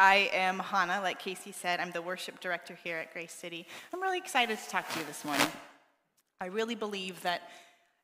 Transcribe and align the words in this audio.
I 0.00 0.30
am 0.32 0.60
Hannah, 0.60 1.00
like 1.02 1.18
Casey 1.18 1.50
said. 1.50 1.80
I'm 1.80 1.90
the 1.90 2.00
worship 2.00 2.38
director 2.38 2.78
here 2.84 2.98
at 2.98 3.12
Grace 3.12 3.32
City. 3.32 3.66
I'm 3.92 4.00
really 4.00 4.18
excited 4.18 4.56
to 4.56 4.70
talk 4.70 4.88
to 4.92 5.00
you 5.00 5.04
this 5.06 5.24
morning. 5.24 5.48
I 6.40 6.46
really 6.46 6.76
believe 6.76 7.20
that 7.22 7.50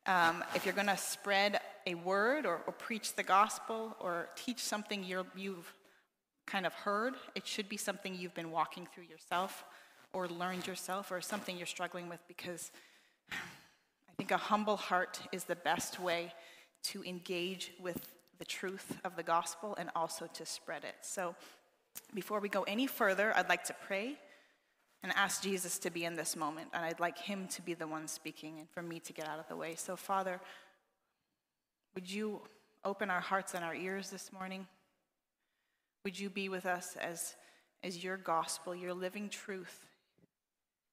um, 0.05 0.43
if 0.53 0.65
you're 0.65 0.73
going 0.73 0.87
to 0.87 0.97
spread 0.97 1.61
a 1.87 1.95
word 1.95 2.45
or, 2.45 2.59
or, 2.67 2.73
preach 2.73 3.15
the 3.15 3.23
gospel 3.23 3.95
or 4.01 4.27
teach 4.35 4.59
something 4.59 5.05
you 5.05 5.25
you've 5.37 5.73
kind 6.45 6.65
of 6.65 6.73
heard, 6.73 7.13
it 7.33 7.47
should 7.47 7.69
be 7.69 7.77
something 7.77 8.13
you've 8.13 8.35
been 8.35 8.51
walking 8.51 8.89
through 8.93 9.05
yourself 9.05 9.63
or 10.11 10.27
learned 10.27 10.67
yourself 10.67 11.13
or 11.13 11.21
something 11.21 11.55
you're 11.55 11.65
struggling 11.65 12.09
with 12.09 12.19
because 12.27 12.71
I 13.31 14.13
think 14.17 14.31
a 14.31 14.37
humble 14.37 14.75
heart 14.75 15.21
is 15.31 15.45
the 15.45 15.55
best 15.55 15.97
way 15.97 16.33
to 16.87 17.05
engage 17.05 17.71
with 17.79 18.05
the 18.37 18.45
truth 18.45 18.97
of 19.05 19.15
the 19.15 19.23
gospel 19.23 19.77
and 19.79 19.89
also 19.95 20.27
to 20.33 20.45
spread 20.45 20.83
it. 20.83 20.95
So 20.99 21.35
before 22.13 22.39
we 22.39 22.49
go 22.49 22.63
any 22.63 22.87
further, 22.87 23.35
I'd 23.35 23.49
like 23.49 23.63
to 23.65 23.75
pray 23.85 24.17
and 25.03 25.11
ask 25.15 25.43
Jesus 25.43 25.77
to 25.79 25.89
be 25.89 26.05
in 26.05 26.15
this 26.15 26.35
moment. 26.35 26.69
And 26.73 26.83
I'd 26.83 26.99
like 26.99 27.17
him 27.17 27.47
to 27.49 27.61
be 27.61 27.73
the 27.73 27.87
one 27.87 28.07
speaking 28.07 28.59
and 28.59 28.69
for 28.69 28.81
me 28.81 28.99
to 29.01 29.13
get 29.13 29.27
out 29.27 29.39
of 29.39 29.47
the 29.47 29.55
way. 29.55 29.75
So, 29.75 29.95
Father, 29.95 30.39
would 31.93 32.09
you 32.09 32.41
open 32.83 33.09
our 33.09 33.19
hearts 33.19 33.53
and 33.53 33.63
our 33.63 33.75
ears 33.75 34.09
this 34.09 34.31
morning? 34.33 34.67
Would 36.03 36.19
you 36.19 36.29
be 36.29 36.49
with 36.49 36.65
us 36.65 36.95
as, 36.99 37.35
as 37.83 38.03
your 38.03 38.17
gospel, 38.17 38.75
your 38.75 38.93
living 38.93 39.29
truth 39.29 39.85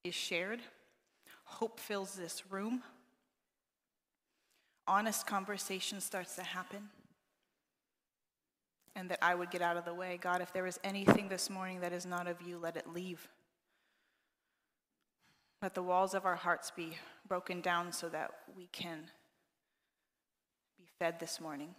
is 0.03 0.15
shared? 0.15 0.59
Hope 1.45 1.79
fills 1.79 2.15
this 2.15 2.43
room. 2.51 2.83
Honest 4.87 5.25
conversation 5.25 6.01
starts 6.01 6.35
to 6.35 6.43
happen 6.43 6.89
and 8.95 9.09
that 9.09 9.19
I 9.21 9.35
would 9.35 9.51
get 9.51 9.61
out 9.61 9.77
of 9.77 9.85
the 9.85 9.93
way. 9.93 10.19
God, 10.21 10.41
if 10.41 10.53
there 10.53 10.67
is 10.67 10.79
anything 10.83 11.29
this 11.29 11.49
morning 11.49 11.79
that 11.81 11.93
is 11.93 12.05
not 12.05 12.27
of 12.27 12.41
you, 12.41 12.57
let 12.57 12.77
it 12.77 12.93
leave. 12.93 13.27
Let 15.61 15.73
the 15.73 15.83
walls 15.83 16.13
of 16.13 16.25
our 16.25 16.35
hearts 16.35 16.71
be 16.71 16.97
broken 17.27 17.61
down 17.61 17.91
so 17.91 18.09
that 18.09 18.31
we 18.55 18.67
can 18.67 18.99
be 20.77 20.85
fed 20.99 21.19
this 21.19 21.39
morning. 21.39 21.69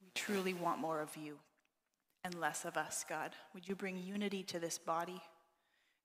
We 0.00 0.10
truly 0.14 0.54
want 0.54 0.78
more 0.78 1.00
of 1.00 1.16
you 1.16 1.38
and 2.24 2.34
less 2.34 2.64
of 2.64 2.76
us, 2.76 3.04
God. 3.08 3.32
Would 3.54 3.68
you 3.68 3.74
bring 3.74 3.98
unity 3.98 4.42
to 4.44 4.58
this 4.58 4.78
body? 4.78 5.20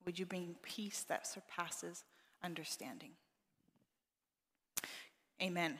Would 0.05 0.17
you 0.17 0.25
bring 0.25 0.55
peace 0.63 1.05
that 1.07 1.27
surpasses 1.27 2.03
understanding? 2.43 3.11
Amen. 5.41 5.77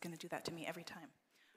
It's 0.00 0.06
going 0.06 0.16
to 0.16 0.26
do 0.26 0.28
that 0.28 0.46
to 0.46 0.52
me 0.54 0.64
every 0.66 0.82
time. 0.82 1.08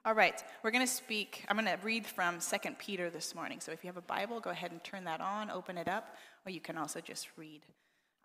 All 0.04 0.14
right, 0.14 0.44
we're 0.64 0.72
going 0.72 0.86
to 0.86 0.92
speak. 0.92 1.46
I'm 1.48 1.56
going 1.56 1.66
to 1.66 1.82
read 1.82 2.06
from 2.06 2.40
2 2.40 2.72
Peter 2.78 3.10
this 3.10 3.34
morning. 3.34 3.62
So 3.62 3.72
if 3.72 3.86
you 3.86 3.88
have 3.88 3.96
a 3.96 4.02
Bible, 4.02 4.42
go 4.42 4.50
ahead 4.50 4.72
and 4.72 4.84
turn 4.84 5.06
that 5.06 5.22
on, 5.22 5.50
open 5.50 5.78
it 5.78 5.88
up, 5.88 6.18
or 6.46 6.52
you 6.52 6.60
can 6.60 6.78
also 6.78 7.00
just 7.00 7.30
read 7.38 7.62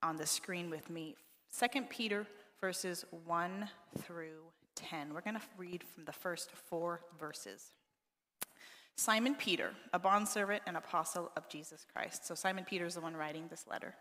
on 0.03 0.17
the 0.17 0.27
screen 0.27 0.71
with 0.71 0.91
me. 0.91 1.15
2 1.57 1.83
Peter 1.83 2.27
verses 2.61 3.05
1 3.27 3.69
through 3.99 4.41
10. 4.75 5.15
We're 5.15 5.21
going 5.21 5.37
to 5.37 5.43
read 5.57 5.85
from 5.85 6.05
the 6.05 6.13
first 6.13 6.51
four 6.51 7.03
verses. 7.21 7.71
Simon 8.97 9.37
Peter, 9.37 9.71
a 9.93 10.01
bondservant 10.01 10.65
and 10.67 10.77
apostle 10.77 11.31
of 11.37 11.49
Jesus 11.49 11.87
Christ. 11.93 12.27
So 12.27 12.35
Simon 12.35 12.65
Peter 12.69 12.87
is 12.87 12.95
the 12.95 13.01
one 13.01 13.17
writing 13.17 13.45
this 13.49 13.67
letter. 13.71 13.95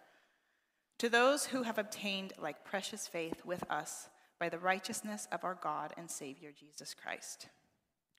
To 0.97 1.09
those 1.09 1.45
who 1.45 1.61
have 1.61 1.77
obtained 1.77 2.33
like 2.41 2.65
precious 2.65 3.07
faith 3.07 3.45
with 3.45 3.63
us, 3.69 4.09
by 4.39 4.49
the 4.49 4.59
righteousness 4.59 5.27
of 5.31 5.43
our 5.43 5.55
God 5.55 5.93
and 5.97 6.09
Savior 6.09 6.51
Jesus 6.57 6.93
Christ. 6.93 7.47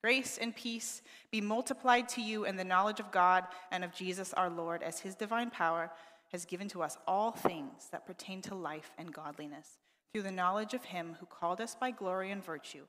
Grace 0.03 0.39
and 0.41 0.55
peace 0.55 1.03
be 1.33 1.41
multiplied 1.41 2.09
to 2.11 2.23
you 2.23 2.45
in 2.45 2.57
the 2.57 2.65
knowledge 2.65 3.01
of 3.01 3.11
God 3.11 3.45
and 3.73 3.83
of 3.83 3.95
Jesus 3.95 4.33
our 4.33 4.49
Lord, 4.49 4.83
as 4.83 5.01
his 5.01 5.15
divine 5.15 5.51
power 5.51 5.91
has 6.31 6.45
given 6.45 6.69
to 6.69 6.83
us 6.83 6.97
all 7.07 7.33
things 7.33 7.89
that 7.91 8.07
pertain 8.07 8.41
to 8.43 8.55
life 8.55 8.93
and 8.99 9.13
godliness, 9.13 9.79
through 10.13 10.23
the 10.23 10.31
knowledge 10.31 10.75
of 10.75 10.85
him 10.85 11.17
who 11.19 11.27
called 11.27 11.61
us 11.61 11.75
by 11.75 11.91
glory 11.91 12.31
and 12.31 12.45
virtue, 12.45 12.85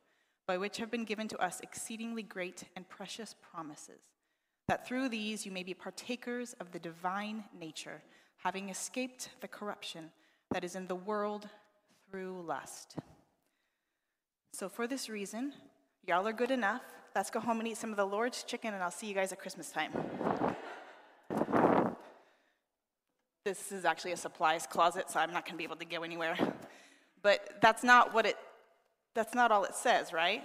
by 0.46 0.58
which 0.58 0.78
have 0.78 0.92
been 0.92 1.06
given 1.06 1.28
to 1.28 1.38
us 1.44 1.60
exceedingly 1.62 2.24
great 2.24 2.64
and 2.76 2.88
precious 2.90 3.36
promises, 3.52 4.04
that 4.68 4.86
through 4.88 5.10
these 5.10 5.46
you 5.46 5.52
may 5.52 5.64
be 5.64 5.74
partakers 5.74 6.54
of 6.60 6.72
the 6.72 6.80
divine 6.80 7.44
nature, 7.58 8.04
having 8.38 8.70
escaped 8.70 9.30
the 9.42 9.48
corruption 9.48 10.12
that 10.52 10.64
is 10.64 10.76
in 10.76 10.88
the 10.88 10.96
world 10.96 11.50
through 12.10 12.44
lust. 12.46 12.98
So, 14.52 14.68
for 14.68 14.88
this 14.88 15.10
reason, 15.10 15.54
y'all 16.06 16.28
are 16.28 16.34
good 16.34 16.52
enough. 16.52 16.82
Let's 17.16 17.30
go 17.30 17.40
home 17.40 17.60
and 17.60 17.68
eat 17.68 17.78
some 17.78 17.92
of 17.92 17.98
the 17.98 18.06
Lord's 18.06 18.44
chicken, 18.44 18.74
and 18.74 18.84
I'll 18.84 18.92
see 18.92 19.08
you 19.08 19.14
guys 19.14 19.32
at 19.32 19.40
Christmas 19.40 19.72
time. 19.72 19.92
This 23.46 23.72
is 23.72 23.86
actually 23.86 24.12
a 24.12 24.18
supplies 24.18 24.68
closet, 24.68 25.10
so 25.10 25.20
I'm 25.20 25.32
not 25.32 25.46
going 25.46 25.54
to 25.54 25.58
be 25.58 25.64
able 25.64 25.78
to 25.78 25.86
go 25.86 26.04
anywhere. 26.04 26.38
But 27.22 27.62
that's 27.62 27.84
not 27.84 28.14
what 28.14 28.26
it, 28.26 28.38
that's 29.16 29.34
not 29.34 29.52
all 29.52 29.64
it 29.64 29.76
says, 29.76 30.14
right? 30.14 30.44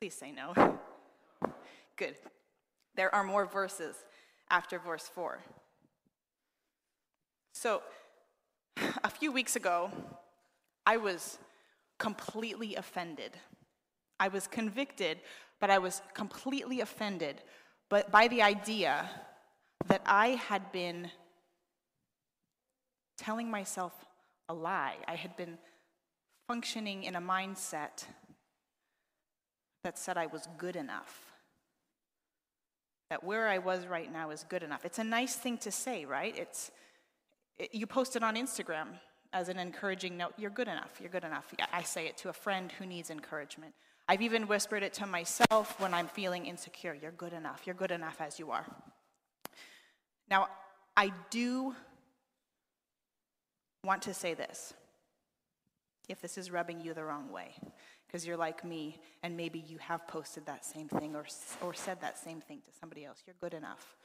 Please 0.00 0.14
say 0.14 0.32
no. 0.32 0.78
Good. 1.96 2.16
There 2.96 3.14
are 3.14 3.24
more 3.24 3.46
verses 3.46 3.96
after 4.50 4.78
verse 4.78 5.08
4. 5.14 5.40
So, 7.54 7.82
a 9.04 9.08
few 9.08 9.32
weeks 9.32 9.56
ago, 9.56 9.90
I 10.86 10.96
was 10.96 11.38
completely 11.98 12.76
offended. 12.76 13.32
I 14.20 14.28
was 14.28 14.46
convicted, 14.46 15.18
but 15.60 15.70
I 15.70 15.78
was 15.78 16.02
completely 16.14 16.80
offended 16.80 17.42
but 17.88 18.10
by 18.10 18.28
the 18.28 18.42
idea 18.42 19.08
that 19.86 20.02
I 20.06 20.28
had 20.48 20.72
been 20.72 21.10
telling 23.16 23.50
myself 23.50 23.92
a 24.48 24.54
lie. 24.54 24.96
I 25.06 25.14
had 25.14 25.36
been 25.36 25.58
functioning 26.48 27.04
in 27.04 27.14
a 27.14 27.20
mindset 27.20 28.04
that 29.84 29.98
said 29.98 30.16
I 30.16 30.26
was 30.26 30.48
good 30.58 30.76
enough. 30.76 31.32
That 33.10 33.22
where 33.22 33.48
I 33.48 33.58
was 33.58 33.86
right 33.86 34.12
now 34.12 34.30
is 34.30 34.44
good 34.48 34.62
enough. 34.62 34.84
It's 34.84 34.98
a 34.98 35.04
nice 35.04 35.36
thing 35.36 35.58
to 35.58 35.70
say, 35.70 36.04
right? 36.04 36.36
It's 36.36 36.70
it, 37.58 37.74
you 37.74 37.86
post 37.86 38.16
it 38.16 38.24
on 38.24 38.34
Instagram 38.34 38.88
as 39.34 39.48
an 39.48 39.58
encouraging 39.58 40.16
note, 40.16 40.32
you're 40.38 40.48
good 40.48 40.68
enough, 40.68 41.00
you're 41.00 41.10
good 41.10 41.24
enough. 41.24 41.52
I 41.72 41.82
say 41.82 42.06
it 42.06 42.16
to 42.18 42.28
a 42.28 42.32
friend 42.32 42.72
who 42.78 42.86
needs 42.86 43.10
encouragement. 43.10 43.74
I've 44.08 44.22
even 44.22 44.46
whispered 44.46 44.82
it 44.82 44.94
to 44.94 45.06
myself 45.06 45.78
when 45.80 45.92
I'm 45.92 46.06
feeling 46.06 46.46
insecure. 46.46 46.94
You're 46.94 47.10
good 47.10 47.32
enough. 47.32 47.62
You're 47.66 47.74
good 47.74 47.90
enough 47.90 48.20
as 48.20 48.38
you 48.38 48.52
are. 48.52 48.64
Now, 50.30 50.48
I 50.96 51.12
do 51.30 51.74
want 53.82 54.02
to 54.02 54.14
say 54.14 54.34
this 54.34 54.72
if 56.08 56.20
this 56.20 56.38
is 56.38 56.50
rubbing 56.50 56.80
you 56.80 56.94
the 56.94 57.02
wrong 57.02 57.32
way, 57.32 57.54
because 58.06 58.26
you're 58.26 58.36
like 58.36 58.62
me 58.64 59.00
and 59.22 59.36
maybe 59.36 59.64
you 59.66 59.78
have 59.78 60.06
posted 60.06 60.46
that 60.46 60.64
same 60.64 60.86
thing 60.86 61.16
or, 61.16 61.24
or 61.62 61.74
said 61.74 62.00
that 62.02 62.18
same 62.18 62.40
thing 62.40 62.58
to 62.58 62.78
somebody 62.78 63.04
else. 63.04 63.22
You're 63.26 63.36
good 63.40 63.54
enough. 63.54 63.96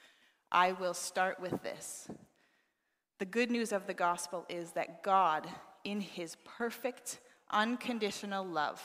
I 0.52 0.72
will 0.72 0.94
start 0.94 1.40
with 1.40 1.62
this. 1.62 2.10
The 3.20 3.26
good 3.26 3.52
news 3.52 3.74
of 3.74 3.86
the 3.86 3.94
gospel 3.94 4.46
is 4.48 4.72
that 4.72 5.04
God, 5.04 5.48
in 5.84 6.00
his 6.00 6.38
perfect, 6.46 7.20
unconditional 7.52 8.46
love, 8.46 8.82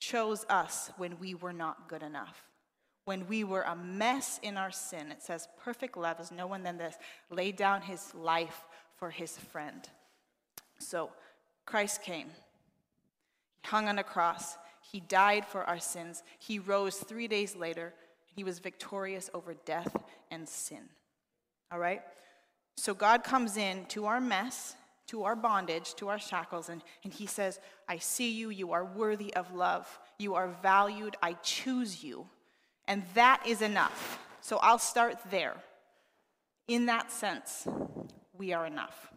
chose 0.00 0.46
us 0.48 0.90
when 0.96 1.18
we 1.18 1.34
were 1.34 1.52
not 1.52 1.88
good 1.88 2.02
enough. 2.02 2.42
When 3.04 3.28
we 3.28 3.44
were 3.44 3.62
a 3.62 3.76
mess 3.76 4.40
in 4.42 4.56
our 4.56 4.70
sin, 4.70 5.12
it 5.12 5.22
says, 5.22 5.46
perfect 5.62 5.98
love 5.98 6.20
is 6.20 6.32
no 6.32 6.46
one 6.46 6.62
than 6.62 6.78
this, 6.78 6.96
laid 7.30 7.56
down 7.56 7.82
his 7.82 8.14
life 8.14 8.64
for 8.96 9.10
his 9.10 9.36
friend. 9.36 9.86
So 10.78 11.10
Christ 11.66 12.02
came. 12.02 12.28
He 13.62 13.68
hung 13.68 13.88
on 13.88 13.98
a 13.98 14.04
cross. 14.04 14.56
He 14.80 15.00
died 15.00 15.44
for 15.44 15.64
our 15.64 15.78
sins. 15.78 16.22
He 16.38 16.58
rose 16.58 16.96
three 16.96 17.28
days 17.28 17.54
later 17.54 17.92
he 18.34 18.44
was 18.44 18.58
victorious 18.58 19.30
over 19.32 19.54
death 19.54 19.96
and 20.30 20.48
sin. 20.48 20.88
All 21.74 21.80
right? 21.80 22.02
So 22.76 22.94
God 22.94 23.24
comes 23.24 23.56
in 23.56 23.84
to 23.86 24.06
our 24.06 24.20
mess, 24.20 24.76
to 25.08 25.24
our 25.24 25.34
bondage, 25.34 25.94
to 25.96 26.06
our 26.06 26.20
shackles, 26.20 26.68
and, 26.68 26.82
and 27.02 27.12
He 27.12 27.26
says, 27.26 27.58
I 27.88 27.98
see 27.98 28.30
you. 28.30 28.50
You 28.50 28.72
are 28.72 28.84
worthy 28.84 29.34
of 29.34 29.52
love. 29.52 29.98
You 30.16 30.36
are 30.36 30.48
valued. 30.62 31.16
I 31.20 31.32
choose 31.42 32.04
you. 32.04 32.28
And 32.86 33.02
that 33.14 33.42
is 33.44 33.60
enough. 33.60 34.20
So 34.40 34.58
I'll 34.58 34.78
start 34.78 35.16
there. 35.32 35.56
In 36.68 36.86
that 36.86 37.10
sense, 37.10 37.66
we 38.38 38.52
are 38.52 38.66
enough. 38.66 39.12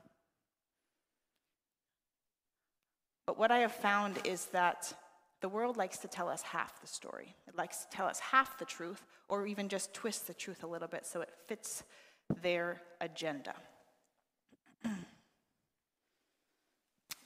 But 3.27 3.37
what 3.37 3.51
I 3.51 3.59
have 3.59 3.73
found 3.73 4.17
is 4.25 4.45
that 4.47 4.91
the 5.41 5.49
world 5.49 5.77
likes 5.77 5.99
to 5.99 6.07
tell 6.07 6.27
us 6.27 6.41
half 6.41 6.81
the 6.81 6.87
story. 6.87 7.35
It 7.47 7.55
likes 7.55 7.85
to 7.85 7.95
tell 7.95 8.07
us 8.07 8.19
half 8.19 8.57
the 8.57 8.65
truth, 8.65 9.05
or 9.29 9.45
even 9.45 9.69
just 9.69 9.93
twist 9.93 10.25
the 10.25 10.33
truth 10.33 10.63
a 10.63 10.67
little 10.67 10.87
bit 10.87 11.05
so 11.05 11.21
it 11.21 11.29
fits 11.45 11.83
their 12.41 12.81
agenda. 13.01 13.53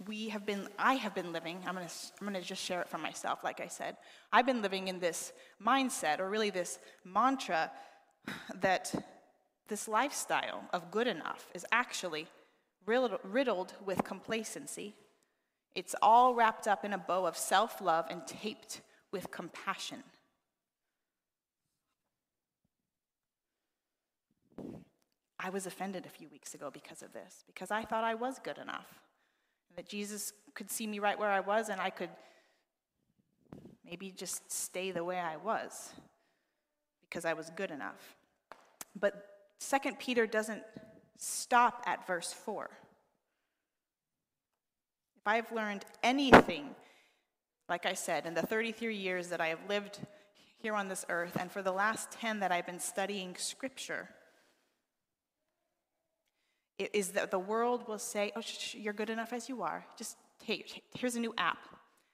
we 0.08 0.30
have 0.30 0.46
been, 0.46 0.68
I 0.78 0.96
have 0.96 1.14
been 1.14 1.32
living, 1.32 1.60
I'm 1.68 1.76
gonna, 1.76 1.90
I'm 2.20 2.28
gonna 2.28 2.42
just 2.42 2.64
share 2.64 2.82
it 2.82 2.90
for 2.90 2.98
myself, 2.98 3.44
like 3.44 3.60
I 3.60 3.68
said. 3.68 3.98
I've 4.32 4.46
been 4.46 4.62
living 4.62 4.88
in 4.88 5.00
this 5.00 5.34
mindset, 5.64 6.20
or 6.20 6.30
really 6.30 6.50
this 6.50 6.80
mantra, 7.04 7.72
that 8.62 8.94
this 9.68 9.88
lifestyle 9.88 10.64
of 10.74 10.92
good 10.92 11.08
enough 11.08 11.50
is 11.54 11.66
actually 11.72 12.28
riddled 12.86 13.74
with 13.86 14.04
complacency. 14.04 14.96
It's 15.76 15.96
all 16.02 16.36
wrapped 16.36 16.68
up 16.68 16.84
in 16.84 16.94
a 16.94 16.98
bow 16.98 17.26
of 17.26 17.38
self 17.38 17.80
love 17.80 18.06
and 18.10 18.26
taped 18.28 18.82
with 19.12 19.32
compassion. 19.32 20.04
I 25.44 25.50
was 25.50 25.66
offended 25.66 26.06
a 26.06 26.10
few 26.10 26.30
weeks 26.30 26.54
ago 26.54 26.70
because 26.72 27.02
of 27.02 27.14
this, 27.14 27.44
because 27.48 27.72
I 27.72 27.84
thought 27.84 28.04
I 28.04 28.14
was 28.14 28.38
good 28.40 28.60
enough. 28.60 28.86
That 29.76 29.88
Jesus 29.88 30.34
could 30.54 30.70
see 30.70 30.86
me 30.86 31.00
right 31.00 31.18
where 31.18 31.30
I 31.30 31.40
was 31.40 31.70
and 31.70 31.82
I 31.82 31.90
could 31.90 32.10
maybe 33.86 34.12
just 34.12 34.52
stay 34.52 34.92
the 34.92 35.04
way 35.04 35.20
I 35.20 35.38
was 35.38 35.92
because 37.02 37.26
I 37.26 37.34
was 37.34 37.50
good 37.56 37.72
enough. 37.72 38.16
But 39.00 39.28
Second 39.60 39.98
Peter 40.00 40.28
doesn't 40.28 40.64
stop 41.18 41.84
at 41.88 42.06
verse 42.06 42.34
4. 42.34 42.70
If 45.16 45.28
I've 45.28 45.52
learned 45.52 45.86
anything, 46.04 46.76
like 47.70 47.86
I 47.86 47.94
said, 47.94 48.26
in 48.26 48.34
the 48.34 48.42
33 48.42 48.96
years 48.96 49.28
that 49.30 49.42
I 49.42 49.48
have 49.48 49.60
lived 49.70 50.00
here 50.58 50.76
on 50.76 50.88
this 50.88 51.06
earth, 51.10 51.38
and 51.40 51.52
for 51.52 51.62
the 51.62 51.72
last 51.72 52.12
10 52.12 52.40
that 52.42 52.52
I've 52.52 52.66
been 52.66 52.80
studying 52.80 53.36
Scripture, 53.38 54.10
is 56.94 57.10
that 57.12 57.32
the 57.32 57.40
world 57.40 57.88
will 57.88 58.00
say, 58.00 58.32
oh, 58.36 58.42
sh- 58.42 58.76
you're 58.76 58.94
good 58.94 59.10
enough 59.10 59.34
as 59.34 59.50
you 59.50 59.62
are. 59.62 59.86
Just 59.98 60.18
take, 60.46 60.84
here's 60.94 61.16
a 61.16 61.20
new 61.20 61.34
app. 61.38 61.60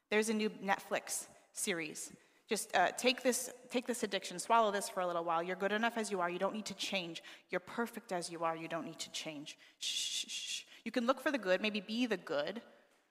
There's 0.10 0.30
a 0.30 0.34
new 0.34 0.50
Netflix 0.50 1.28
series. 1.54 2.12
Just 2.50 2.76
uh, 2.76 2.92
take, 2.98 3.24
this, 3.24 3.50
take 3.70 3.86
this 3.86 4.04
addiction, 4.04 4.40
swallow 4.40 4.72
this 4.72 4.88
for 4.88 5.02
a 5.02 5.08
little 5.08 5.24
while. 5.24 5.44
You're 5.44 5.58
good 5.58 5.74
enough 5.74 5.98
as 5.98 6.12
you 6.12 6.22
are. 6.22 6.30
You 6.30 6.40
don't 6.40 6.54
need 6.54 6.66
to 6.66 6.74
change. 6.76 7.22
You're 7.50 7.60
perfect 7.60 8.12
as 8.12 8.32
you 8.32 8.44
are. 8.44 8.56
You 8.56 8.68
don't 8.68 8.86
need 8.86 9.00
to 9.00 9.12
change. 9.12 9.58
Shh. 9.80 10.64
You 10.86 10.92
can 10.92 11.06
look 11.06 11.20
for 11.20 11.32
the 11.32 11.38
good, 11.38 11.62
maybe 11.62 11.82
be 11.82 12.06
the 12.06 12.16
good. 12.16 12.62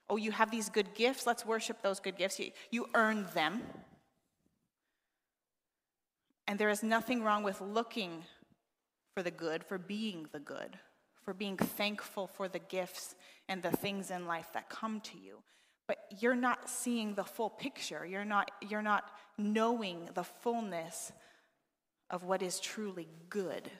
Oh, 0.09 0.17
you 0.17 0.31
have 0.31 0.49
these 0.49 0.69
good 0.69 0.95
gifts. 0.95 1.27
Let's 1.27 1.45
worship 1.45 1.83
those 1.83 1.99
good 1.99 2.17
gifts. 2.17 2.39
You, 2.39 2.51
you 2.71 2.87
earned 2.95 3.27
them. 3.29 3.61
And 6.47 6.57
there 6.57 6.69
is 6.69 6.81
nothing 6.81 7.23
wrong 7.23 7.43
with 7.43 7.61
looking 7.61 8.23
for 9.13 9.21
the 9.21 9.31
good, 9.31 9.63
for 9.63 9.77
being 9.77 10.27
the 10.31 10.39
good, 10.39 10.77
for 11.27 11.33
being 11.33 11.57
thankful 11.57 12.25
for 12.25 12.47
the 12.47 12.59
gifts 12.59 13.13
and 13.49 13.61
the 13.61 13.71
things 13.71 14.11
in 14.11 14.25
life 14.25 14.47
that 14.53 14.69
come 14.69 15.01
to 15.01 15.17
you 15.17 15.43
but 15.87 15.99
you're 16.19 16.35
not 16.35 16.69
seeing 16.69 17.15
the 17.15 17.23
full 17.23 17.49
picture. 17.49 18.05
You're 18.05 18.25
not, 18.25 18.51
you're 18.61 18.81
not 18.81 19.09
knowing 19.37 20.09
the 20.13 20.23
fullness 20.23 21.13
of 22.09 22.23
what 22.23 22.41
is 22.41 22.59
truly 22.59 23.07
good. 23.29 23.71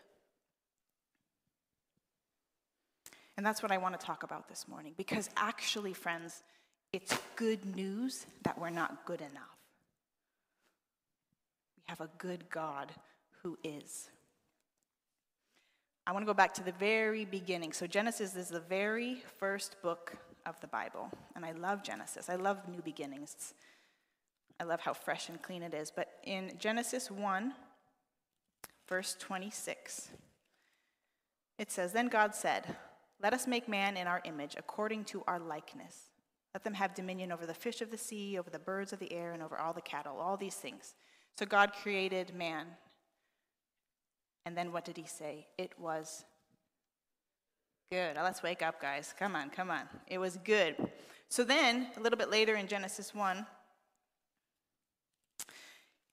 And 3.36 3.46
that's 3.46 3.62
what 3.62 3.72
I 3.72 3.78
want 3.78 4.00
to 4.00 4.04
talk 4.04 4.24
about 4.24 4.48
this 4.48 4.68
morning. 4.68 4.94
Because 4.98 5.30
actually, 5.36 5.94
friends, 5.94 6.44
it's 6.94 7.16
good 7.36 7.76
news 7.76 8.26
that 8.44 8.58
we're 8.58 8.70
not 8.70 9.06
good 9.06 9.20
enough. 9.20 9.58
We 11.76 11.84
have 11.88 12.02
a 12.02 12.10
good 12.18 12.50
God 12.50 12.92
who 13.44 13.58
is. 13.64 14.10
I 16.08 16.14
want 16.14 16.24
to 16.24 16.26
go 16.26 16.34
back 16.34 16.54
to 16.54 16.64
the 16.64 16.72
very 16.72 17.26
beginning. 17.26 17.74
So, 17.74 17.86
Genesis 17.86 18.34
is 18.38 18.48
the 18.48 18.62
very 18.62 19.22
first 19.40 19.76
book 19.82 20.16
of 20.46 20.58
the 20.62 20.68
Bible. 20.68 21.12
And 21.36 21.44
I 21.44 21.52
love 21.52 21.84
Genesis. 21.84 22.30
I 22.30 22.36
love 22.36 22.60
new 22.70 22.82
beginnings. 22.82 23.54
I 24.58 24.64
love 24.64 24.80
how 24.80 24.94
fresh 24.94 25.28
and 25.28 25.42
clean 25.42 25.64
it 25.64 25.74
is. 25.74 25.92
But 25.92 26.08
in 26.24 26.54
Genesis 26.58 27.12
1, 27.12 27.54
verse 28.88 29.18
26, 29.20 30.08
it 31.60 31.72
says 31.72 31.92
Then 31.92 32.08
God 32.08 32.34
said, 32.34 32.78
Let 33.22 33.34
us 33.34 33.46
make 33.46 33.68
man 33.68 33.98
in 33.98 34.08
our 34.08 34.22
image, 34.24 34.56
according 34.58 35.04
to 35.06 35.26
our 35.28 35.40
likeness. 35.40 36.12
Let 36.54 36.64
them 36.64 36.76
have 36.76 36.96
dominion 36.96 37.34
over 37.34 37.46
the 37.46 37.54
fish 37.54 37.82
of 37.82 37.92
the 37.92 37.98
sea, 37.98 38.40
over 38.40 38.50
the 38.50 38.60
birds 38.60 38.94
of 38.94 39.00
the 39.00 39.12
air, 39.12 39.34
and 39.34 39.44
over 39.44 39.60
all 39.60 39.74
the 39.74 39.82
cattle, 39.82 40.18
all 40.20 40.38
these 40.38 40.56
things. 40.56 40.96
So 41.38 41.46
God 41.46 41.74
created 41.74 42.34
man. 42.34 42.68
And 44.48 44.56
then 44.56 44.72
what 44.72 44.86
did 44.86 44.96
he 44.96 45.04
say? 45.06 45.46
It 45.58 45.74
was 45.78 46.24
Good. 47.92 48.16
Let's 48.16 48.44
wake 48.44 48.62
up, 48.62 48.82
guys. 48.82 49.14
Come 49.18 49.36
on, 49.36 49.50
come 49.50 49.70
on. 49.70 49.84
It 50.08 50.18
was 50.18 50.38
good. 50.44 50.76
So 51.30 51.46
then, 51.46 51.88
a 51.96 52.02
little 52.02 52.18
bit 52.18 52.30
later 52.30 52.56
in 52.56 52.68
Genesis 52.68 53.16
1, 53.16 53.46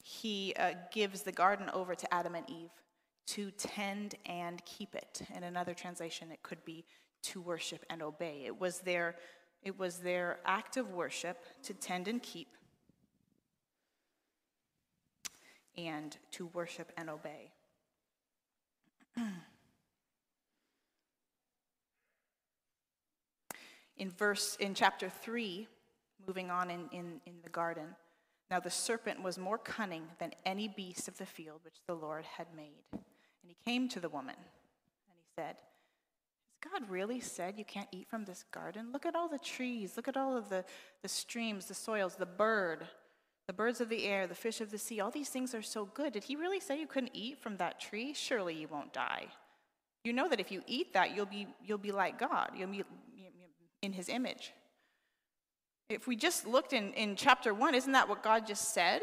he 0.01 0.55
uh, 0.57 0.75
gives 0.93 1.23
the 1.23 1.33
garden 1.33 1.71
over 1.75 1.97
to 1.97 2.15
Adam 2.15 2.37
and 2.37 2.49
Eve 2.49 2.71
to 3.27 3.51
tend 3.53 4.15
and 4.25 4.65
keep 4.65 4.95
it. 4.95 5.23
In 5.35 5.43
another 5.43 5.75
translation, 5.75 6.31
it 6.31 6.45
could 6.45 6.65
be 6.65 6.85
to 7.25 7.41
worship 7.41 7.85
and 7.91 8.03
obey. 8.03 8.43
It 8.47 8.61
was 8.61 8.79
their, 8.81 9.17
it 9.63 9.77
was 9.77 9.99
their 9.99 10.39
act 10.45 10.77
of 10.77 10.93
worship 10.93 11.43
to 11.65 11.75
tend 11.75 12.07
and 12.07 12.23
keep 12.23 12.57
and 15.77 16.17
to 16.33 16.47
worship 16.47 16.93
and 16.97 17.11
obey. 17.11 17.54
in 23.97 24.11
verse 24.11 24.57
in 24.61 24.75
chapter 24.75 25.09
3 25.09 25.69
moving 26.27 26.51
on 26.51 26.71
in, 26.71 26.89
in, 26.93 27.21
in 27.27 27.35
the 27.43 27.51
garden 27.51 27.95
now 28.51 28.61
the 28.61 28.71
serpent 28.71 29.23
was 29.23 29.39
more 29.39 29.59
cunning 29.59 30.05
than 30.19 30.33
any 30.45 30.69
beast 30.69 31.09
of 31.09 31.17
the 31.19 31.27
field 31.27 31.61
which 31.65 31.81
the 31.87 31.95
lord 31.95 32.25
had 32.25 32.47
made. 32.57 32.85
And 32.93 33.03
he 33.47 33.57
came 33.65 33.89
to 33.89 34.01
the 34.01 34.09
woman 34.09 34.37
and 34.37 35.17
he 35.17 35.25
said 35.37 35.57
has 35.57 36.71
god 36.73 36.89
really 36.91 37.21
said 37.21 37.59
you 37.59 37.65
can't 37.65 37.89
eat 37.93 38.09
from 38.09 38.25
this 38.25 38.45
garden? 38.51 38.91
Look 38.93 39.07
at 39.07 39.15
all 39.15 39.29
the 39.29 39.39
trees. 39.39 39.97
Look 39.97 40.09
at 40.09 40.17
all 40.17 40.37
of 40.37 40.49
the, 40.49 40.65
the 41.03 41.09
streams 41.09 41.67
the 41.67 41.75
soils 41.75 42.17
the 42.17 42.27
bird 42.27 42.87
the 43.47 43.53
birds 43.53 43.81
of 43.81 43.89
the 43.89 44.05
air 44.05 44.27
the 44.27 44.35
fish 44.35 44.61
of 44.61 44.71
the 44.71 44.79
sea 44.79 45.01
all 45.01 45.11
these 45.11 45.29
things 45.29 45.55
are 45.55 45.63
so 45.63 45.85
good 45.85 46.13
did 46.13 46.25
he 46.25 46.37
really 46.37 46.61
say 46.61 46.79
you 46.79 46.87
couldn't 46.87 47.13
eat 47.15 47.39
from 47.39 47.57
that 47.57 47.81
tree 47.81 48.13
surely 48.15 48.55
you 48.55 48.69
won't 48.69 48.93
die 48.93 49.27
you 50.05 50.13
know 50.13 50.29
that 50.29 50.41
if 50.41 50.51
you 50.51 50.63
eat 50.67 50.93
that 50.93 51.15
you'll 51.15 51.27
be 51.27 51.47
you'll 51.65 51.79
be 51.79 51.93
like 51.93 52.19
god 52.19 52.51
you'll 52.57 52.69
be 52.69 52.83
in 53.85 53.93
his 53.93 54.09
image. 54.09 54.53
If 55.89 56.07
we 56.07 56.17
just 56.17 56.47
looked 56.47 56.73
in, 56.73 56.93
in 56.95 57.15
chapter 57.15 57.53
1, 57.53 57.75
isn't 57.75 57.93
that 57.93 58.09
what 58.09 58.23
God 58.23 58.47
just 58.47 58.73
said? 58.73 59.03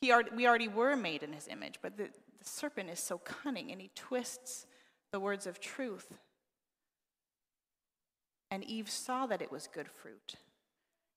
He 0.00 0.12
already, 0.12 0.30
we 0.34 0.46
already 0.46 0.68
were 0.68 0.96
made 0.96 1.22
in 1.22 1.32
his 1.32 1.48
image, 1.48 1.80
but 1.82 1.96
the, 1.96 2.04
the 2.04 2.44
serpent 2.44 2.88
is 2.88 3.00
so 3.00 3.18
cunning 3.18 3.72
and 3.72 3.80
he 3.80 3.90
twists 3.94 4.66
the 5.10 5.18
words 5.18 5.46
of 5.46 5.60
truth. 5.60 6.16
And 8.50 8.62
Eve 8.64 8.88
saw 8.88 9.26
that 9.26 9.42
it 9.42 9.50
was 9.50 9.66
good 9.66 9.88
fruit. 9.88 10.36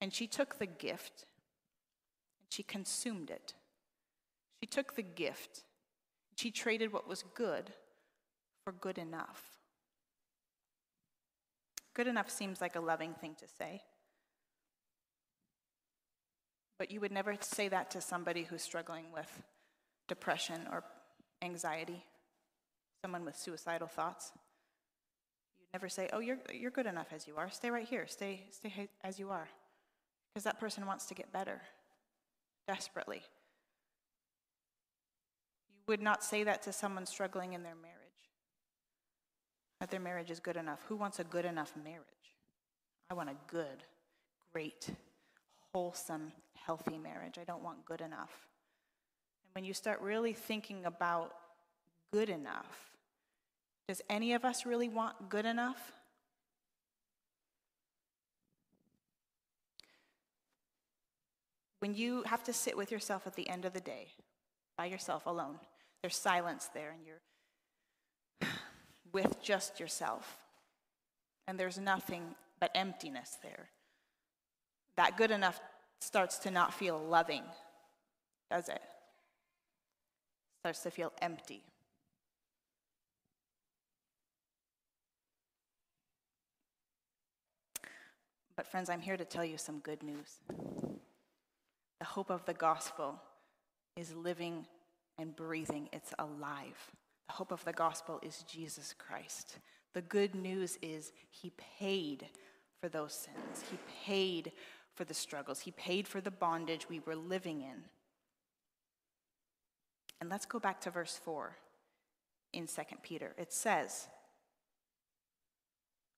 And 0.01 0.11
she 0.11 0.25
took 0.25 0.57
the 0.57 0.65
gift 0.65 1.25
she 2.49 2.63
consumed 2.63 3.29
it. 3.29 3.53
She 4.61 4.67
took 4.67 4.95
the 4.95 5.01
gift. 5.03 5.63
She 6.35 6.51
traded 6.51 6.91
what 6.91 7.07
was 7.07 7.23
good 7.35 7.71
for 8.63 8.71
good 8.71 8.97
enough. 8.97 9.43
Good 11.93 12.07
enough 12.07 12.29
seems 12.29 12.61
like 12.61 12.75
a 12.75 12.79
loving 12.79 13.13
thing 13.13 13.35
to 13.39 13.47
say. 13.47 13.81
But 16.77 16.91
you 16.91 16.99
would 17.01 17.11
never 17.11 17.35
say 17.41 17.69
that 17.69 17.89
to 17.91 18.01
somebody 18.01 18.43
who's 18.43 18.61
struggling 18.61 19.05
with 19.11 19.41
depression 20.07 20.61
or 20.71 20.83
anxiety, 21.41 22.03
someone 23.01 23.25
with 23.25 23.35
suicidal 23.35 23.87
thoughts. 23.87 24.31
You'd 25.59 25.73
never 25.73 25.89
say, 25.89 26.09
Oh, 26.13 26.19
you're, 26.19 26.37
you're 26.53 26.71
good 26.71 26.85
enough 26.85 27.07
as 27.11 27.27
you 27.27 27.35
are. 27.37 27.49
Stay 27.49 27.71
right 27.71 27.87
here. 27.87 28.05
Stay, 28.07 28.43
stay 28.51 28.89
as 29.03 29.17
you 29.17 29.31
are. 29.31 29.47
Because 30.33 30.43
that 30.43 30.59
person 30.59 30.85
wants 30.85 31.05
to 31.07 31.15
get 31.15 31.33
better 31.33 31.61
desperately. 32.67 33.21
You 35.69 35.83
would 35.87 36.01
not 36.01 36.23
say 36.23 36.43
that 36.43 36.61
to 36.63 36.73
someone 36.73 37.05
struggling 37.05 37.53
in 37.53 37.63
their 37.63 37.75
marriage 37.75 37.97
that 39.79 39.91
their 39.91 39.99
marriage 39.99 40.31
is 40.31 40.39
good 40.39 40.57
enough. 40.57 40.79
Who 40.87 40.95
wants 40.95 41.19
a 41.19 41.23
good 41.23 41.45
enough 41.45 41.73
marriage? 41.83 42.03
I 43.09 43.13
want 43.13 43.29
a 43.29 43.35
good, 43.47 43.83
great, 44.51 44.89
wholesome, 45.73 46.31
healthy 46.55 46.97
marriage. 46.97 47.37
I 47.39 47.43
don't 47.43 47.63
want 47.63 47.85
good 47.85 48.01
enough. 48.01 48.47
And 49.43 49.53
when 49.53 49.63
you 49.63 49.73
start 49.73 50.01
really 50.01 50.33
thinking 50.33 50.85
about 50.85 51.33
good 52.11 52.29
enough, 52.29 52.91
does 53.87 54.01
any 54.09 54.33
of 54.33 54.43
us 54.43 54.65
really 54.65 54.89
want 54.89 55.29
good 55.29 55.45
enough? 55.45 55.93
When 61.79 61.93
you 61.93 62.23
have 62.23 62.43
to 62.43 62.53
sit 62.53 62.75
with 62.75 62.91
yourself 62.91 63.27
at 63.27 63.35
the 63.35 63.47
end 63.49 63.65
of 63.65 63.73
the 63.73 63.79
day, 63.79 64.07
by 64.77 64.85
yourself 64.85 65.25
alone, 65.25 65.59
there's 66.01 66.15
silence 66.15 66.69
there, 66.73 66.91
and 66.91 67.05
you're 67.05 68.49
with 69.11 69.41
just 69.41 69.79
yourself. 69.79 70.37
And 71.47 71.59
there's 71.59 71.77
nothing 71.77 72.35
but 72.59 72.71
emptiness 72.75 73.37
there. 73.43 73.69
that 74.95 75.15
good 75.17 75.31
enough 75.31 75.59
starts 75.99 76.39
to 76.39 76.51
not 76.51 76.73
feel 76.73 76.97
loving, 76.99 77.43
does 78.49 78.67
it? 78.69 78.81
Starts 80.61 80.81
to 80.83 80.91
feel 80.91 81.13
empty. 81.21 81.63
But, 88.55 88.65
friends, 88.65 88.89
I'm 88.89 89.01
here 89.01 89.17
to 89.17 89.25
tell 89.25 89.45
you 89.45 89.57
some 89.57 89.79
good 89.79 90.01
news. 90.01 90.39
The 91.99 92.05
hope 92.05 92.29
of 92.29 92.45
the 92.45 92.53
gospel 92.53 93.19
is 93.95 94.15
living 94.15 94.65
and 95.17 95.35
breathing, 95.35 95.89
it's 95.91 96.13
alive. 96.19 96.91
The 97.27 97.33
hope 97.33 97.51
of 97.51 97.63
the 97.65 97.73
gospel 97.73 98.19
is 98.21 98.43
Jesus 98.43 98.93
Christ. 98.97 99.57
The 99.93 100.01
good 100.01 100.35
news 100.35 100.77
is 100.81 101.11
he 101.29 101.51
paid 101.79 102.27
for 102.79 102.89
those 102.89 103.13
sins, 103.13 103.63
he 103.71 103.77
paid 104.05 104.51
for 104.93 105.03
the 105.03 105.13
struggles, 105.13 105.59
he 105.59 105.71
paid 105.71 106.07
for 106.07 106.21
the 106.21 106.31
bondage 106.31 106.87
we 106.89 106.99
were 106.99 107.15
living 107.15 107.61
in. 107.61 107.83
And 110.21 110.29
let's 110.29 110.45
go 110.45 110.59
back 110.59 110.81
to 110.81 110.91
verse 110.91 111.19
4 111.23 111.55
in 112.53 112.67
2 112.67 112.81
Peter. 113.01 113.33
It 113.37 113.51
says, 113.51 114.07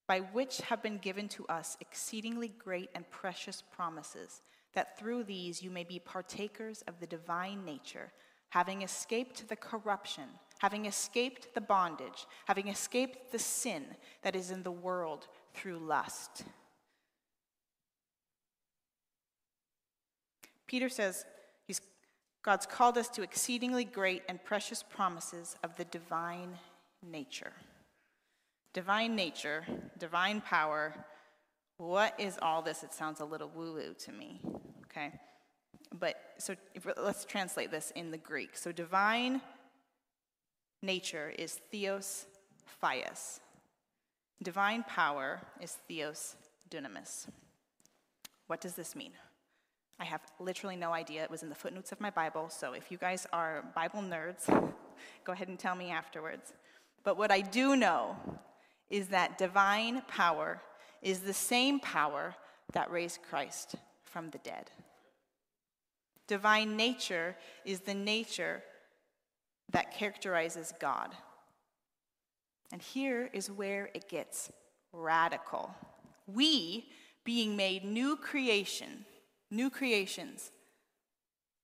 by 0.08 0.20
which 0.20 0.62
have 0.62 0.82
been 0.82 0.98
given 0.98 1.28
to 1.30 1.46
us 1.48 1.78
exceedingly 1.80 2.48
great 2.48 2.90
and 2.96 3.10
precious 3.12 3.62
promises, 3.62 4.42
that 4.74 4.98
through 4.98 5.24
these 5.24 5.62
you 5.62 5.70
may 5.70 5.84
be 5.84 6.00
partakers 6.00 6.84
of 6.88 7.00
the 7.00 7.08
divine 7.08 7.66
nature, 7.66 8.12
having 8.50 8.82
escaped 8.82 9.48
the 9.50 9.56
corruption, 9.56 10.26
having 10.60 10.86
escaped 10.86 11.54
the 11.54 11.62
bondage, 11.62 12.26
having 12.46 12.68
escaped 12.68 13.32
the 13.32 13.40
sin 13.40 13.84
that 14.22 14.36
is 14.36 14.52
in 14.52 14.64
the 14.64 14.72
world 14.72 15.28
through 15.54 15.80
lust. 15.80 16.44
Peter 20.68 20.90
says 20.90 21.26
God's 22.42 22.66
called 22.66 22.98
us 22.98 23.10
to 23.10 23.22
exceedingly 23.22 23.84
great 23.84 24.24
and 24.30 24.44
precious 24.44 24.82
promises 24.82 25.56
of 25.64 25.76
the 25.76 25.86
divine 25.86 26.58
nature. 27.06 27.52
Divine 28.74 29.16
nature, 29.16 29.66
divine 29.98 30.42
power. 30.42 30.94
What 31.78 32.18
is 32.20 32.40
all 32.42 32.62
this? 32.62 32.84
It 32.84 32.94
sounds 32.94 33.20
a 33.20 33.26
little 33.26 33.50
woo 33.54 33.74
woo 33.74 33.94
to 34.06 34.12
me. 34.12 34.42
Okay? 35.00 35.12
But 35.98 36.16
so 36.38 36.56
if, 36.76 36.86
let's 36.98 37.26
translate 37.26 37.72
this 37.72 37.92
in 37.96 38.12
the 38.12 38.18
Greek. 38.18 38.58
So 38.58 38.72
divine 38.72 39.42
nature 40.82 41.34
is 41.38 41.60
theos 41.72 42.26
fias. 42.82 43.40
Divine 44.44 44.84
power 44.84 45.42
is 45.62 45.78
theos 45.88 46.36
dunamis. 46.70 47.28
What 48.48 48.62
does 48.62 48.74
this 48.74 48.96
mean? 48.96 49.12
I 50.00 50.06
have 50.06 50.22
literally 50.40 50.76
no 50.76 50.94
idea. 50.94 51.24
It 51.24 51.32
was 51.32 51.44
in 51.44 51.50
the 51.50 51.56
footnotes 51.56 51.92
of 51.92 52.00
my 52.00 52.10
Bible, 52.10 52.50
so 52.50 52.74
if 52.74 52.90
you 52.90 52.98
guys 52.98 53.28
are 53.34 53.66
Bible 53.76 54.02
nerds, 54.02 54.48
go 55.26 55.34
ahead 55.34 55.50
and 55.50 55.60
tell 55.60 55.76
me 55.76 55.92
afterwards. 55.92 56.54
But 57.04 57.18
what 57.18 57.32
I 57.32 57.42
do 57.42 57.76
know 57.76 58.16
is 58.90 59.08
that 59.08 59.38
divine 59.38 60.04
power 60.08 60.62
is 61.02 61.20
the 61.20 61.34
same 61.34 61.80
power 61.80 62.36
that 62.74 62.90
raised 62.92 63.20
Christ 63.30 63.76
from 64.10 64.30
the 64.30 64.40
dead. 64.40 64.72
Divine 66.30 66.78
nature 66.78 67.36
is 67.66 67.80
the 67.80 67.96
nature 67.96 68.62
that 69.72 69.92
characterizes 69.92 70.72
God. 70.80 71.10
And 72.72 72.80
here 72.84 73.32
is 73.34 73.50
where 73.50 73.90
it 73.96 74.08
gets 74.08 74.52
radical. 74.94 75.74
We, 76.28 76.86
being 77.26 77.58
made 77.58 77.84
new 77.84 78.16
creation, 78.16 79.06
new 79.50 79.72
creations 79.72 80.52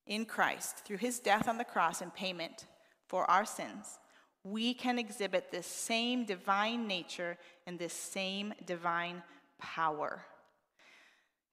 in 0.08 0.26
Christ 0.26 0.78
through 0.78 0.98
his 0.98 1.20
death 1.20 1.48
on 1.48 1.60
the 1.60 1.64
cross 1.64 2.02
and 2.02 2.12
payment 2.12 2.66
for 3.08 3.30
our 3.30 3.46
sins, 3.46 4.00
we 4.44 4.74
can 4.74 4.98
exhibit 4.98 5.52
this 5.52 5.68
same 5.68 6.26
divine 6.26 6.88
nature 6.88 7.38
and 7.68 7.78
this 7.78 7.94
same 7.94 8.52
divine 8.66 9.22
power. 9.60 10.26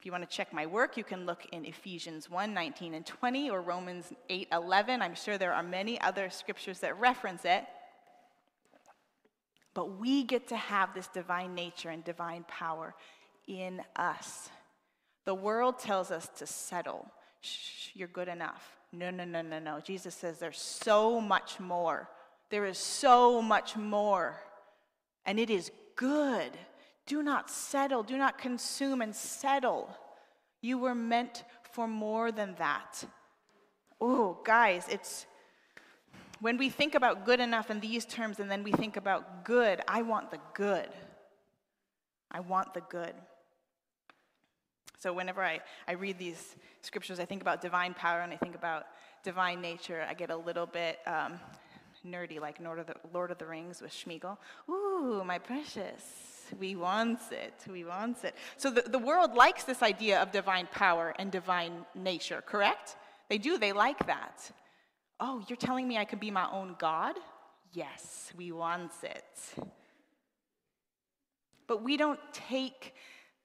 If 0.02 0.06
you 0.06 0.10
want 0.10 0.28
to 0.28 0.36
check 0.36 0.52
my 0.52 0.66
work, 0.66 0.96
you 0.96 1.04
can 1.04 1.26
look 1.26 1.46
in 1.52 1.64
Ephesians 1.64 2.28
1 2.28 2.52
19 2.52 2.94
and 2.94 3.06
20 3.06 3.50
or 3.50 3.62
Romans 3.62 4.12
8 4.28 4.48
11. 4.50 5.00
I'm 5.00 5.14
sure 5.14 5.38
there 5.38 5.54
are 5.54 5.62
many 5.62 6.00
other 6.00 6.28
scriptures 6.28 6.80
that 6.80 6.98
reference 6.98 7.44
it. 7.44 7.64
But 9.74 10.00
we 10.00 10.24
get 10.24 10.48
to 10.48 10.56
have 10.56 10.92
this 10.92 11.06
divine 11.06 11.54
nature 11.54 11.88
and 11.88 12.02
divine 12.02 12.44
power 12.48 12.96
in 13.46 13.80
us. 13.94 14.50
The 15.24 15.36
world 15.36 15.78
tells 15.78 16.10
us 16.10 16.28
to 16.38 16.48
settle. 16.48 17.06
Shh, 17.40 17.90
you're 17.94 18.08
good 18.08 18.26
enough. 18.26 18.76
No, 18.92 19.12
no, 19.12 19.22
no, 19.24 19.40
no, 19.40 19.60
no. 19.60 19.78
Jesus 19.78 20.16
says 20.16 20.40
there's 20.40 20.60
so 20.60 21.20
much 21.20 21.60
more. 21.60 22.08
There 22.50 22.66
is 22.66 22.76
so 22.76 23.40
much 23.40 23.76
more, 23.76 24.42
and 25.24 25.38
it 25.38 25.48
is 25.48 25.70
good. 25.94 26.50
Do 27.06 27.22
not 27.22 27.50
settle, 27.50 28.02
do 28.02 28.16
not 28.16 28.38
consume 28.38 29.02
and 29.02 29.14
settle. 29.14 29.96
You 30.60 30.78
were 30.78 30.94
meant 30.94 31.44
for 31.72 31.88
more 31.88 32.30
than 32.30 32.54
that. 32.58 33.04
Oh, 34.00 34.38
guys, 34.44 34.86
it's 34.88 35.26
when 36.40 36.56
we 36.56 36.70
think 36.70 36.94
about 36.94 37.24
good 37.24 37.40
enough 37.40 37.70
in 37.70 37.80
these 37.80 38.04
terms 38.04 38.40
and 38.40 38.50
then 38.50 38.64
we 38.64 38.72
think 38.72 38.96
about 38.96 39.44
good, 39.44 39.80
I 39.86 40.02
want 40.02 40.30
the 40.30 40.38
good. 40.54 40.88
I 42.30 42.40
want 42.40 42.74
the 42.74 42.80
good. 42.80 43.14
So 44.98 45.12
whenever 45.12 45.42
I, 45.42 45.60
I 45.86 45.92
read 45.92 46.18
these 46.18 46.56
scriptures, 46.80 47.20
I 47.20 47.24
think 47.24 47.42
about 47.42 47.60
divine 47.60 47.94
power 47.94 48.20
and 48.20 48.32
I 48.32 48.36
think 48.36 48.54
about 48.54 48.86
divine 49.22 49.60
nature. 49.60 50.04
I 50.08 50.14
get 50.14 50.30
a 50.30 50.36
little 50.36 50.66
bit 50.66 50.98
um, 51.06 51.40
nerdy 52.06 52.40
like 52.40 52.60
Lord 52.60 52.78
of 52.78 52.86
the, 52.86 52.94
Lord 53.12 53.30
of 53.30 53.38
the 53.38 53.46
Rings 53.46 53.80
with 53.80 53.92
Smeagol. 53.92 54.36
Ooh, 54.68 55.22
my 55.24 55.38
precious. 55.38 56.31
We 56.58 56.76
wants 56.76 57.30
it. 57.30 57.54
We 57.70 57.84
wants 57.84 58.24
it. 58.24 58.34
So 58.56 58.70
the, 58.70 58.82
the 58.82 58.98
world 58.98 59.34
likes 59.34 59.64
this 59.64 59.82
idea 59.82 60.20
of 60.20 60.32
divine 60.32 60.68
power 60.72 61.14
and 61.18 61.30
divine 61.30 61.84
nature, 61.94 62.42
correct? 62.44 62.96
They 63.28 63.38
do. 63.38 63.58
They 63.58 63.72
like 63.72 64.06
that. 64.06 64.50
Oh, 65.20 65.42
you're 65.48 65.56
telling 65.56 65.86
me 65.86 65.98
I 65.98 66.04
could 66.04 66.20
be 66.20 66.30
my 66.30 66.48
own 66.50 66.76
God? 66.78 67.16
Yes, 67.72 68.32
we 68.36 68.52
wants 68.52 69.02
it. 69.02 69.64
But 71.66 71.82
we 71.82 71.96
don't 71.96 72.20
take 72.32 72.94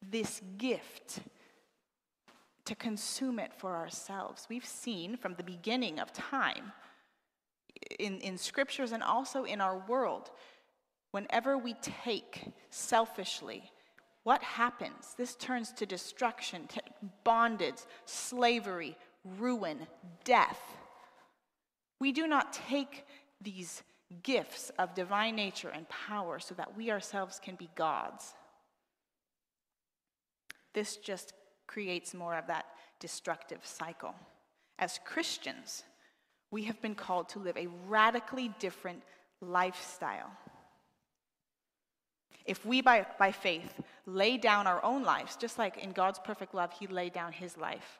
this 0.01 0.41
gift 0.57 1.19
to 2.65 2.75
consume 2.75 3.39
it 3.39 3.53
for 3.53 3.75
ourselves. 3.75 4.45
We've 4.49 4.65
seen 4.65 5.15
from 5.15 5.35
the 5.35 5.43
beginning 5.43 5.99
of 5.99 6.11
time 6.11 6.73
in, 7.99 8.19
in 8.19 8.37
scriptures 8.37 8.91
and 8.91 9.01
also 9.01 9.45
in 9.45 9.61
our 9.61 9.77
world, 9.87 10.31
whenever 11.11 11.57
we 11.57 11.73
take 11.75 12.51
selfishly, 12.69 13.71
what 14.23 14.43
happens? 14.43 15.15
This 15.17 15.35
turns 15.35 15.71
to 15.73 15.85
destruction, 15.85 16.67
to 16.67 16.81
bondage, 17.23 17.77
slavery, 18.05 18.97
ruin, 19.39 19.87
death. 20.23 20.59
We 21.99 22.11
do 22.11 22.27
not 22.27 22.53
take 22.53 23.05
these 23.41 23.83
gifts 24.23 24.71
of 24.77 24.93
divine 24.93 25.35
nature 25.35 25.69
and 25.69 25.87
power 25.89 26.39
so 26.39 26.55
that 26.55 26.77
we 26.77 26.91
ourselves 26.91 27.39
can 27.43 27.55
be 27.55 27.69
gods. 27.75 28.33
This 30.73 30.97
just 30.97 31.33
creates 31.65 32.13
more 32.13 32.35
of 32.35 32.47
that 32.47 32.65
destructive 32.99 33.65
cycle. 33.65 34.13
As 34.79 34.99
Christians, 35.05 35.83
we 36.51 36.63
have 36.63 36.81
been 36.81 36.95
called 36.95 37.29
to 37.29 37.39
live 37.39 37.57
a 37.57 37.67
radically 37.87 38.53
different 38.59 39.01
lifestyle. 39.41 40.31
If 42.47 42.65
we, 42.65 42.81
by, 42.81 43.05
by 43.19 43.31
faith, 43.33 43.81
lay 44.05 44.37
down 44.37 44.67
our 44.67 44.83
own 44.83 45.03
lives, 45.03 45.35
just 45.35 45.59
like 45.59 45.77
in 45.77 45.91
God's 45.91 46.17
perfect 46.17 46.55
love, 46.55 46.71
He 46.71 46.87
laid 46.87 47.13
down 47.13 47.33
His 47.33 47.57
life, 47.57 47.99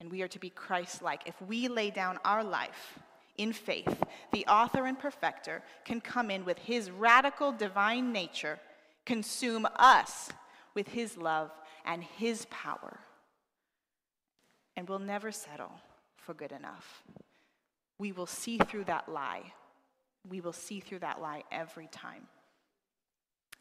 and 0.00 0.10
we 0.10 0.22
are 0.22 0.28
to 0.28 0.38
be 0.38 0.48
Christ 0.48 1.02
like, 1.02 1.26
if 1.26 1.34
we 1.42 1.68
lay 1.68 1.90
down 1.90 2.18
our 2.24 2.42
life 2.42 2.98
in 3.36 3.52
faith, 3.52 4.02
the 4.32 4.46
author 4.46 4.86
and 4.86 4.98
perfecter 4.98 5.62
can 5.84 6.00
come 6.00 6.30
in 6.30 6.44
with 6.44 6.58
His 6.58 6.90
radical 6.90 7.50
divine 7.52 8.12
nature, 8.12 8.60
consume 9.04 9.66
us 9.76 10.30
with 10.74 10.88
His 10.88 11.16
love 11.16 11.50
and 11.84 12.04
His 12.04 12.46
power, 12.48 13.00
and 14.76 14.88
we'll 14.88 15.00
never 15.00 15.32
settle 15.32 15.72
for 16.16 16.32
good 16.32 16.52
enough. 16.52 17.02
We 17.98 18.12
will 18.12 18.26
see 18.26 18.56
through 18.56 18.84
that 18.84 19.08
lie. 19.08 19.52
We 20.28 20.40
will 20.40 20.52
see 20.52 20.78
through 20.80 21.00
that 21.00 21.20
lie 21.20 21.42
every 21.50 21.88
time. 21.88 22.28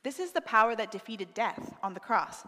This 0.03 0.20
is 0.20 0.32
the 0.32 0.41
power 0.41 0.75
that 0.75 0.91
defeated 0.91 1.34
death 1.34 1.74
on 1.84 1.94
the 1.94 2.00
cross. 2.00 2.44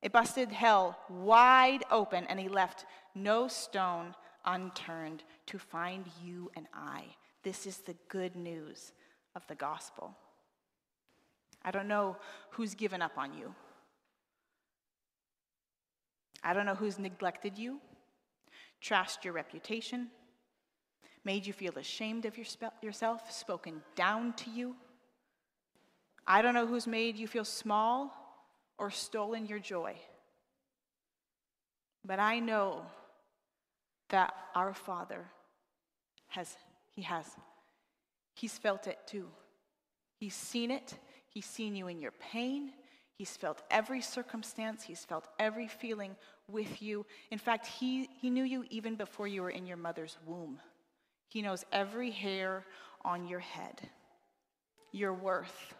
It 0.00 0.12
busted 0.12 0.52
hell 0.52 0.98
wide 1.08 1.82
open, 1.90 2.24
and 2.28 2.38
he 2.38 2.48
left 2.48 2.86
no 3.14 3.48
stone 3.48 4.14
unturned 4.44 5.24
to 5.46 5.58
find 5.58 6.04
you 6.24 6.50
and 6.56 6.66
I. 6.72 7.04
This 7.42 7.66
is 7.66 7.78
the 7.78 7.96
good 8.08 8.36
news 8.36 8.92
of 9.34 9.46
the 9.48 9.54
gospel. 9.54 10.16
I 11.64 11.70
don't 11.70 11.88
know 11.88 12.16
who's 12.50 12.74
given 12.74 13.02
up 13.02 13.18
on 13.18 13.34
you. 13.34 13.54
I 16.44 16.54
don't 16.54 16.66
know 16.66 16.76
who's 16.76 17.00
neglected 17.00 17.58
you, 17.58 17.80
trashed 18.80 19.24
your 19.24 19.32
reputation, 19.32 20.08
made 21.24 21.44
you 21.44 21.52
feel 21.52 21.76
ashamed 21.76 22.24
of 22.24 22.38
yourself, 22.38 23.32
spoken 23.32 23.82
down 23.96 24.32
to 24.34 24.50
you. 24.50 24.76
I 26.30 26.42
don't 26.42 26.52
know 26.52 26.66
who's 26.66 26.86
made 26.86 27.16
you 27.16 27.26
feel 27.26 27.46
small 27.46 28.14
or 28.76 28.90
stolen 28.90 29.46
your 29.46 29.58
joy. 29.58 29.96
But 32.04 32.20
I 32.20 32.38
know 32.38 32.82
that 34.10 34.34
our 34.54 34.74
Father 34.74 35.24
has, 36.28 36.54
He 36.92 37.00
has. 37.02 37.24
He's 38.34 38.58
felt 38.58 38.86
it 38.86 38.98
too. 39.06 39.26
He's 40.20 40.34
seen 40.34 40.70
it. 40.70 40.94
He's 41.30 41.46
seen 41.46 41.74
you 41.74 41.88
in 41.88 41.98
your 41.98 42.12
pain. 42.12 42.72
He's 43.14 43.34
felt 43.34 43.62
every 43.70 44.02
circumstance. 44.02 44.82
He's 44.82 45.04
felt 45.04 45.26
every 45.38 45.66
feeling 45.66 46.14
with 46.46 46.82
you. 46.82 47.06
In 47.30 47.38
fact, 47.38 47.66
he, 47.66 48.08
he 48.20 48.28
knew 48.28 48.44
you 48.44 48.64
even 48.68 48.96
before 48.96 49.26
you 49.26 49.42
were 49.42 49.50
in 49.50 49.66
your 49.66 49.76
mother's 49.78 50.18
womb. 50.26 50.60
He 51.26 51.40
knows 51.40 51.64
every 51.72 52.10
hair 52.10 52.64
on 53.04 53.26
your 53.26 53.40
head, 53.40 53.80
your 54.92 55.14
worth, 55.14 55.74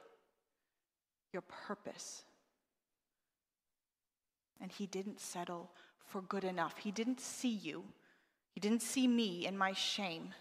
your 1.32 1.42
purpose. 1.42 2.22
And 4.60 4.70
he 4.72 4.86
didn't 4.86 5.20
settle 5.20 5.70
for 6.06 6.22
good 6.22 6.44
enough. 6.44 6.76
He 6.78 6.90
didn't 6.90 7.20
see 7.20 7.48
you. 7.52 7.84
He 8.52 8.60
didn't 8.60 8.82
see 8.82 9.06
me 9.06 9.46
in 9.46 9.56
my 9.56 9.72
shame 9.72 10.34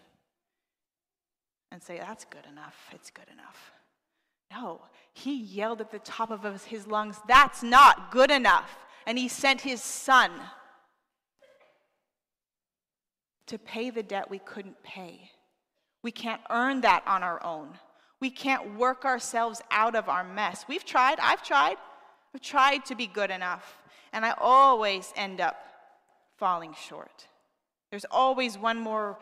and 1.71 1.81
say, 1.81 1.99
That's 1.99 2.25
good 2.25 2.45
enough. 2.49 2.89
It's 2.93 3.11
good 3.11 3.27
enough. 3.31 3.71
No, 4.51 4.81
he 5.13 5.35
yelled 5.35 5.81
at 5.81 5.91
the 5.91 5.99
top 5.99 6.31
of 6.31 6.65
his 6.65 6.87
lungs, 6.87 7.17
That's 7.27 7.61
not 7.61 8.11
good 8.11 8.31
enough. 8.31 8.77
And 9.05 9.17
he 9.17 9.27
sent 9.27 9.61
his 9.61 9.81
son 9.81 10.31
to 13.45 13.57
pay 13.57 13.89
the 13.89 14.03
debt 14.03 14.29
we 14.29 14.39
couldn't 14.39 14.81
pay. 14.83 15.31
We 16.03 16.11
can't 16.11 16.41
earn 16.49 16.81
that 16.81 17.03
on 17.07 17.23
our 17.23 17.43
own. 17.43 17.69
We 18.19 18.29
can't 18.29 18.77
work 18.77 19.05
ourselves 19.05 19.61
out 19.69 19.95
of 19.95 20.09
our 20.09 20.23
mess. 20.23 20.65
We've 20.67 20.85
tried, 20.85 21.19
I've 21.19 21.43
tried. 21.43 21.77
I've 22.33 22.41
tried 22.41 22.85
to 22.85 22.95
be 22.95 23.07
good 23.07 23.31
enough, 23.31 23.81
and 24.11 24.25
I 24.25 24.33
always 24.39 25.13
end 25.15 25.39
up 25.41 25.63
falling 26.37 26.75
short. 26.87 27.27
There's 27.89 28.05
always 28.11 28.57
one 28.57 28.77
more 28.77 29.17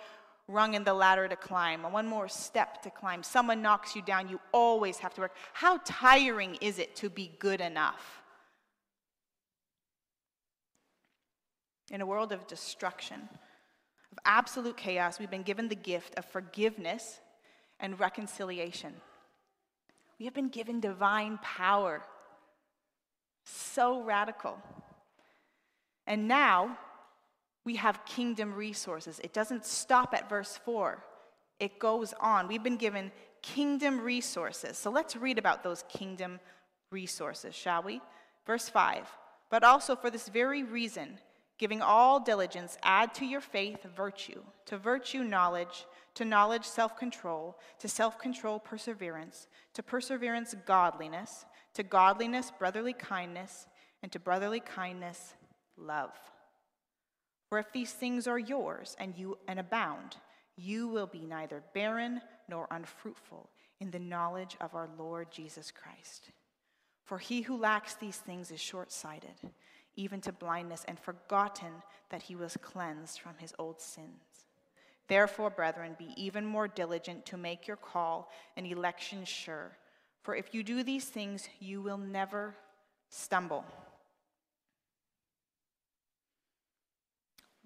rung 0.48 0.74
in 0.74 0.84
the 0.84 0.94
ladder 0.94 1.28
to 1.28 1.36
climb, 1.36 1.84
one 1.92 2.08
more 2.08 2.28
step 2.28 2.82
to 2.84 2.90
climb. 2.90 3.24
Someone 3.24 3.62
knocks 3.62 3.96
you 3.96 4.02
down, 4.02 4.30
you 4.30 4.40
always 4.52 4.98
have 5.00 5.14
to 5.16 5.22
work. 5.22 5.36
How 5.54 5.80
tiring 5.86 6.58
is 6.62 6.80
it 6.80 6.96
to 6.98 7.10
be 7.10 7.32
good 7.40 7.62
enough? 7.62 8.22
In 11.92 12.02
a 12.02 12.06
world 12.06 12.32
of 12.32 12.48
destruction, 12.48 13.30
of 14.12 14.20
absolute 14.26 14.78
chaos, 14.78 15.20
we've 15.20 15.32
been 15.32 15.44
given 15.44 15.68
the 15.68 15.76
gift 15.76 16.16
of 16.18 16.26
forgiveness 16.26 17.20
and 17.80 18.00
reconciliation. 18.00 18.94
We 20.20 20.26
have 20.26 20.34
been 20.34 20.50
given 20.50 20.80
divine 20.80 21.40
power. 21.42 22.02
So 23.44 24.02
radical. 24.02 24.58
And 26.08 26.28
now 26.28 26.78
we 27.66 27.76
have 27.76 28.06
kingdom 28.06 28.54
resources. 28.54 29.20
It 29.24 29.34
doesn't 29.34 29.66
stop 29.66 30.14
at 30.14 30.30
verse 30.30 30.60
4, 30.64 31.04
it 31.60 31.80
goes 31.80 32.14
on. 32.20 32.48
We've 32.48 32.64
been 32.64 32.78
given 32.78 33.12
kingdom 33.42 34.02
resources. 34.02 34.78
So 34.78 34.90
let's 34.90 35.16
read 35.16 35.38
about 35.38 35.64
those 35.64 35.84
kingdom 35.90 36.40
resources, 36.92 37.56
shall 37.56 37.84
we? 37.84 38.02
Verse 38.46 38.70
5 38.70 39.08
But 39.50 39.64
also 39.64 39.96
for 39.96 40.10
this 40.10 40.28
very 40.28 40.64
reason, 40.64 41.20
giving 41.58 41.82
all 41.82 42.20
diligence, 42.20 42.78
add 42.84 43.14
to 43.16 43.26
your 43.26 43.42
faith 43.42 43.86
virtue, 43.96 44.42
to 44.66 44.78
virtue 44.78 45.24
knowledge, 45.24 45.86
to 46.16 46.26
knowledge 46.26 46.66
self 46.66 46.98
control, 46.98 47.60
to 47.80 47.88
self 47.88 48.18
control 48.18 48.60
perseverance, 48.60 49.48
to 49.74 49.84
perseverance 49.84 50.56
godliness, 50.66 51.46
to 51.74 51.84
godliness 51.84 52.52
brotherly 52.58 52.94
kindness, 52.94 53.68
and 54.02 54.12
to 54.12 54.20
brotherly 54.20 54.60
kindness 54.60 55.34
love. 55.78 56.12
For 57.50 57.60
if 57.60 57.72
these 57.72 57.92
things 57.92 58.28
are 58.28 58.40
yours 58.40 58.96
and 59.00 59.16
you 59.16 59.38
and 59.48 59.60
abound, 59.60 60.18
you 60.58 60.88
will 60.88 61.08
be 61.08 61.26
neither 61.26 61.64
barren 61.74 62.22
nor 62.50 62.68
unfruitful 62.72 63.50
in 63.80 63.92
the 63.92 64.00
knowledge 64.00 64.56
of 64.62 64.74
our 64.74 64.90
Lord 64.98 65.32
Jesus 65.32 65.72
Christ. 65.72 66.32
For 67.04 67.20
he 67.20 67.42
who 67.42 67.58
lacks 67.58 67.96
these 67.96 68.18
things 68.18 68.52
is 68.52 68.60
short 68.60 68.92
sighted, 68.92 69.36
even 69.96 70.22
to 70.22 70.32
blindness, 70.32 70.84
and 70.88 71.00
forgotten 71.00 71.84
that 72.10 72.24
he 72.24 72.36
was 72.36 72.58
cleansed 72.62 73.20
from 73.20 73.34
his 73.38 73.54
old 73.60 73.80
sins. 73.80 74.25
Therefore, 75.08 75.50
brethren, 75.50 75.96
be 76.00 76.14
even 76.18 76.46
more 76.46 76.68
diligent 76.68 77.26
to 77.28 77.38
make 77.38 77.68
your 77.68 77.78
call 77.78 78.32
and 78.58 78.66
election 78.66 79.24
sure. 79.24 79.78
For 80.24 80.36
if 80.36 80.54
you 80.54 80.64
do 80.64 80.82
these 80.82 81.06
things, 81.06 81.48
you 81.60 81.82
will 81.82 82.00
never 82.00 82.56
stumble. 83.10 83.64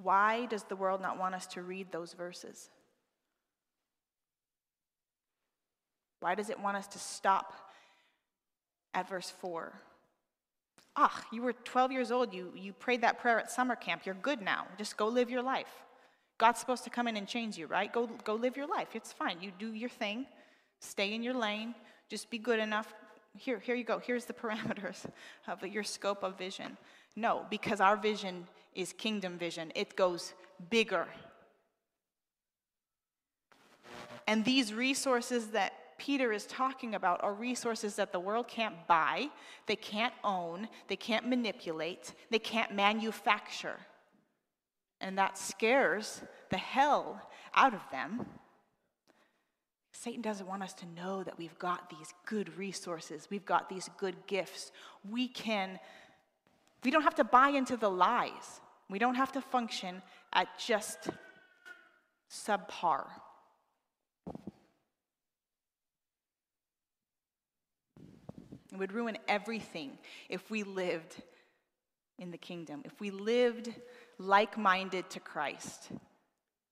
Why 0.01 0.45
does 0.45 0.63
the 0.63 0.75
world 0.75 1.01
not 1.01 1.17
want 1.17 1.35
us 1.35 1.45
to 1.47 1.61
read 1.61 1.91
those 1.91 2.13
verses? 2.13 2.69
Why 6.19 6.35
does 6.35 6.49
it 6.49 6.59
want 6.59 6.75
us 6.77 6.87
to 6.87 6.99
stop 6.99 7.53
at 8.93 9.07
verse 9.07 9.29
4? 9.29 9.73
Ah, 10.95 11.25
you 11.31 11.41
were 11.41 11.53
12 11.53 11.91
years 11.93 12.11
old. 12.11 12.33
You, 12.33 12.51
you 12.55 12.73
prayed 12.73 13.01
that 13.01 13.19
prayer 13.19 13.39
at 13.39 13.49
summer 13.49 13.75
camp. 13.75 14.05
You're 14.05 14.15
good 14.15 14.41
now. 14.41 14.67
Just 14.77 14.97
go 14.97 15.07
live 15.07 15.29
your 15.29 15.41
life. 15.41 15.69
God's 16.39 16.59
supposed 16.59 16.85
to 16.85 16.89
come 16.89 17.07
in 17.07 17.17
and 17.17 17.27
change 17.27 17.57
you, 17.57 17.67
right? 17.67 17.91
Go, 17.93 18.07
go 18.23 18.33
live 18.33 18.57
your 18.57 18.65
life. 18.65 18.95
It's 18.95 19.13
fine. 19.13 19.37
You 19.41 19.51
do 19.59 19.73
your 19.73 19.89
thing. 19.89 20.25
Stay 20.79 21.13
in 21.13 21.21
your 21.21 21.35
lane. 21.35 21.75
Just 22.07 22.31
be 22.31 22.39
good 22.39 22.59
enough. 22.59 22.91
Here, 23.37 23.59
here 23.59 23.75
you 23.75 23.83
go. 23.83 23.99
Here's 23.99 24.25
the 24.25 24.33
parameters 24.43 25.05
of 25.47 25.63
your 25.67 25.83
scope 25.83 26.23
of 26.23 26.37
vision. 26.37 26.77
No, 27.15 27.45
because 27.49 27.81
our 27.81 27.97
vision 27.97 28.47
is 28.73 28.93
kingdom 28.93 29.37
vision, 29.37 29.71
it 29.75 29.95
goes 29.95 30.33
bigger. 30.69 31.05
And 34.27 34.45
these 34.45 34.73
resources 34.73 35.47
that 35.47 35.73
Peter 35.97 36.31
is 36.31 36.45
talking 36.45 36.95
about 36.95 37.21
are 37.23 37.33
resources 37.33 37.95
that 37.97 38.13
the 38.13 38.19
world 38.19 38.47
can't 38.47 38.87
buy, 38.87 39.27
they 39.65 39.75
can't 39.75 40.13
own, 40.23 40.69
they 40.87 40.95
can't 40.95 41.27
manipulate, 41.27 42.13
they 42.29 42.39
can't 42.39 42.73
manufacture. 42.73 43.75
And 45.01 45.17
that 45.17 45.37
scares 45.37 46.21
the 46.49 46.57
hell 46.57 47.29
out 47.55 47.73
of 47.73 47.81
them. 47.91 48.25
Satan 49.91 50.21
doesn't 50.21 50.47
want 50.47 50.63
us 50.63 50.73
to 50.73 50.85
know 50.85 51.23
that 51.23 51.37
we've 51.37 51.57
got 51.59 51.89
these 51.89 52.13
good 52.25 52.55
resources, 52.57 53.27
we've 53.29 53.45
got 53.45 53.69
these 53.69 53.89
good 53.97 54.15
gifts. 54.27 54.71
We 55.09 55.27
can 55.27 55.79
we 56.83 56.91
don't 56.91 57.03
have 57.03 57.15
to 57.15 57.23
buy 57.23 57.49
into 57.49 57.75
the 57.75 57.89
lies. 57.89 58.61
We 58.89 58.99
don't 58.99 59.15
have 59.15 59.31
to 59.33 59.41
function 59.41 60.01
at 60.33 60.47
just 60.57 61.09
subpar. 62.31 63.05
It 68.71 68.77
would 68.77 68.93
ruin 68.93 69.17
everything 69.27 69.97
if 70.29 70.49
we 70.49 70.63
lived 70.63 71.21
in 72.17 72.31
the 72.31 72.37
kingdom, 72.37 72.81
if 72.85 72.99
we 72.99 73.11
lived 73.11 73.73
like 74.19 74.57
minded 74.57 75.09
to 75.09 75.19
Christ, 75.19 75.89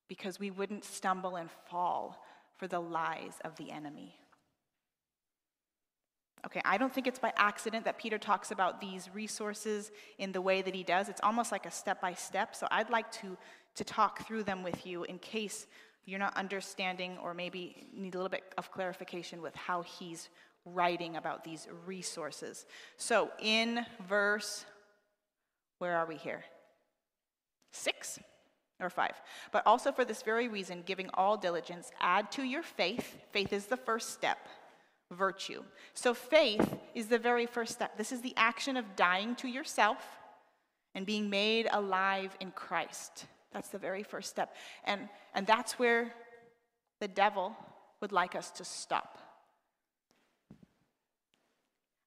because 0.08 0.40
we 0.40 0.52
wouldn't 0.52 0.84
stumble 0.86 1.38
and 1.38 1.50
fall 1.70 2.24
for 2.58 2.68
the 2.68 2.80
lies 2.80 3.34
of 3.44 3.56
the 3.56 3.72
enemy. 3.72 4.16
Okay, 6.46 6.62
I 6.64 6.78
don't 6.78 6.94
think 6.94 7.08
it's 7.08 7.20
by 7.20 7.34
accident 7.36 7.84
that 7.86 7.98
Peter 7.98 8.18
talks 8.18 8.52
about 8.52 8.80
these 8.80 9.10
resources 9.14 9.92
in 10.18 10.32
the 10.32 10.42
way 10.42 10.62
that 10.62 10.76
he 10.76 10.84
does. 10.84 11.10
It's 11.10 11.22
almost 11.24 11.52
like 11.52 11.66
a 11.66 11.72
step 11.72 12.00
by 12.00 12.14
step. 12.14 12.56
So 12.56 12.68
I'd 12.70 12.90
like 12.90 13.12
to, 13.14 13.38
to 13.76 13.84
talk 13.84 14.26
through 14.28 14.44
them 14.44 14.64
with 14.64 14.86
you 14.86 15.04
in 15.06 15.18
case 15.18 15.68
you're 16.06 16.20
not 16.20 16.38
understanding 16.38 17.18
or 17.22 17.34
maybe 17.34 17.88
need 17.94 18.16
a 18.16 18.18
little 18.18 18.30
bit 18.30 18.54
of 18.58 18.72
clarification 18.72 19.42
with 19.42 19.56
how 19.56 19.82
he's 19.82 20.30
writing 20.64 21.18
about 21.18 21.44
these 21.44 21.68
resources. 21.86 22.66
So 22.98 23.32
in 23.42 23.86
verse, 24.08 24.66
where 25.80 25.98
are 25.98 26.06
we 26.06 26.16
here? 26.16 26.46
Six 27.72 28.20
or 28.80 28.90
five. 28.90 29.14
But 29.52 29.66
also 29.66 29.92
for 29.92 30.06
this 30.06 30.22
very 30.22 30.48
reason, 30.48 30.84
giving 30.86 31.10
all 31.14 31.38
diligence, 31.38 31.92
add 32.00 32.32
to 32.34 32.44
your 32.44 32.64
faith. 32.64 33.18
Faith 33.32 33.54
is 33.54 33.66
the 33.66 33.78
first 33.78 34.12
step 34.12 34.38
virtue. 35.12 35.64
So 35.94 36.14
faith 36.14 36.76
is 36.94 37.08
the 37.08 37.20
very 37.20 37.46
first 37.46 37.74
step. 37.74 37.98
This 37.98 38.12
is 38.12 38.22
the 38.22 38.34
action 38.36 38.78
of 38.78 38.96
dying 38.96 39.36
to 39.36 39.48
yourself 39.48 39.98
and 40.94 41.06
being 41.06 41.30
made 41.30 41.68
alive 41.72 42.36
in 42.40 42.52
Christ. 42.52 43.26
That's 43.54 43.70
the 43.70 43.78
very 43.78 44.04
first 44.04 44.30
step. 44.30 44.56
And, 44.84 45.08
and 45.34 45.48
that's 45.48 45.80
where 45.80 46.14
the 47.00 47.08
devil 47.08 47.56
would 48.02 48.12
like 48.12 48.36
us 48.36 48.52
to 48.52 48.66
stop. 48.66 49.18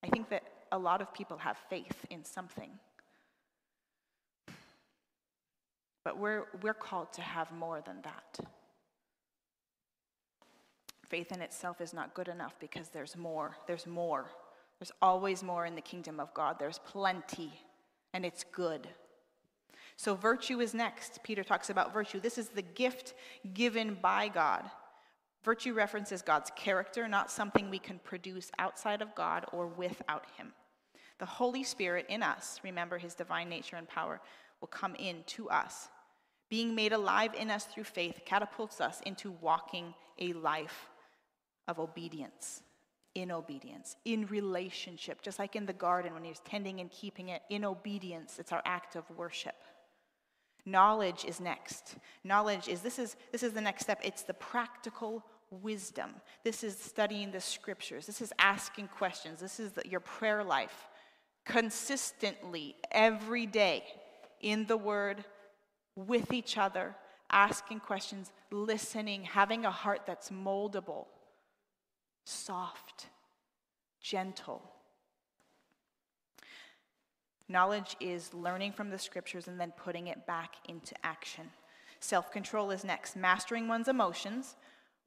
I 0.02 0.08
think 0.08 0.28
that 0.30 0.42
a 0.72 0.78
lot 0.78 1.00
of 1.00 1.12
people 1.12 1.38
have 1.38 1.56
faith 1.68 2.06
in 2.10 2.24
something. 2.24 2.70
But 6.04 6.18
we're, 6.18 6.44
we're 6.62 6.74
called 6.74 7.12
to 7.14 7.22
have 7.22 7.52
more 7.52 7.82
than 7.84 7.96
that. 8.02 8.46
Faith 11.08 11.32
in 11.32 11.42
itself 11.42 11.80
is 11.80 11.92
not 11.92 12.14
good 12.14 12.28
enough 12.28 12.54
because 12.60 12.88
there's 12.88 13.16
more. 13.16 13.56
There's 13.66 13.86
more. 13.86 14.26
There's 14.78 14.92
always 15.02 15.42
more 15.42 15.66
in 15.66 15.74
the 15.74 15.80
kingdom 15.80 16.20
of 16.20 16.32
God. 16.32 16.56
There's 16.58 16.78
plenty, 16.86 17.52
and 18.14 18.24
it's 18.24 18.44
good. 18.44 18.88
So, 19.96 20.14
virtue 20.14 20.60
is 20.60 20.72
next. 20.72 21.22
Peter 21.22 21.44
talks 21.44 21.68
about 21.68 21.92
virtue. 21.92 22.20
This 22.20 22.38
is 22.38 22.48
the 22.48 22.62
gift 22.62 23.12
given 23.52 23.98
by 24.00 24.28
God. 24.28 24.70
Virtue 25.44 25.74
references 25.74 26.22
God's 26.22 26.50
character, 26.56 27.08
not 27.08 27.30
something 27.30 27.68
we 27.68 27.78
can 27.78 27.98
produce 28.04 28.50
outside 28.58 29.02
of 29.02 29.14
God 29.14 29.44
or 29.52 29.66
without 29.66 30.24
Him. 30.38 30.52
The 31.20 31.26
Holy 31.26 31.62
Spirit 31.62 32.06
in 32.08 32.22
us, 32.22 32.60
remember 32.64 32.96
his 32.96 33.14
divine 33.14 33.50
nature 33.50 33.76
and 33.76 33.86
power, 33.86 34.22
will 34.60 34.68
come 34.68 34.94
in 34.96 35.22
to 35.26 35.48
us. 35.48 35.88
Being 36.48 36.74
made 36.74 36.92
alive 36.92 37.34
in 37.38 37.50
us 37.50 37.64
through 37.64 37.84
faith 37.84 38.20
catapults 38.24 38.80
us 38.80 39.00
into 39.06 39.30
walking 39.40 39.94
a 40.18 40.32
life 40.32 40.88
of 41.68 41.78
obedience, 41.78 42.62
in 43.14 43.30
obedience, 43.30 43.96
in 44.04 44.26
relationship, 44.26 45.22
just 45.22 45.38
like 45.38 45.54
in 45.54 45.66
the 45.66 45.72
garden 45.72 46.12
when 46.12 46.24
he 46.24 46.30
was 46.30 46.40
tending 46.40 46.80
and 46.80 46.90
keeping 46.90 47.28
it 47.28 47.42
in 47.50 47.64
obedience. 47.64 48.38
It's 48.38 48.52
our 48.52 48.62
act 48.64 48.96
of 48.96 49.08
worship. 49.16 49.54
Knowledge 50.66 51.24
is 51.24 51.40
next. 51.40 51.96
Knowledge 52.24 52.68
is 52.68 52.82
this 52.82 52.98
is 52.98 53.16
this 53.32 53.42
is 53.42 53.52
the 53.52 53.60
next 53.60 53.82
step. 53.82 54.00
It's 54.04 54.22
the 54.22 54.34
practical 54.34 55.24
wisdom. 55.50 56.10
This 56.44 56.62
is 56.62 56.76
studying 56.78 57.30
the 57.30 57.40
scriptures. 57.40 58.06
This 58.06 58.20
is 58.20 58.32
asking 58.38 58.88
questions. 58.88 59.40
This 59.40 59.58
is 59.58 59.72
the, 59.72 59.88
your 59.88 60.00
prayer 60.00 60.44
life 60.44 60.88
consistently 61.44 62.76
every 62.92 63.46
day 63.46 63.84
in 64.40 64.66
the 64.66 64.76
Word, 64.76 65.24
with 65.94 66.32
each 66.32 66.56
other, 66.56 66.94
asking 67.30 67.80
questions, 67.80 68.32
listening, 68.50 69.24
having 69.24 69.64
a 69.64 69.70
heart 69.70 70.02
that's 70.06 70.30
moldable, 70.30 71.06
soft, 72.24 73.06
gentle. 74.00 74.62
Knowledge 77.48 77.96
is 78.00 78.32
learning 78.32 78.72
from 78.72 78.90
the 78.90 78.98
scriptures 78.98 79.48
and 79.48 79.60
then 79.60 79.72
putting 79.76 80.06
it 80.06 80.26
back 80.26 80.54
into 80.68 80.94
action. 81.04 81.50
Self 81.98 82.30
control 82.30 82.70
is 82.70 82.84
next, 82.84 83.16
mastering 83.16 83.68
one's 83.68 83.88
emotions, 83.88 84.56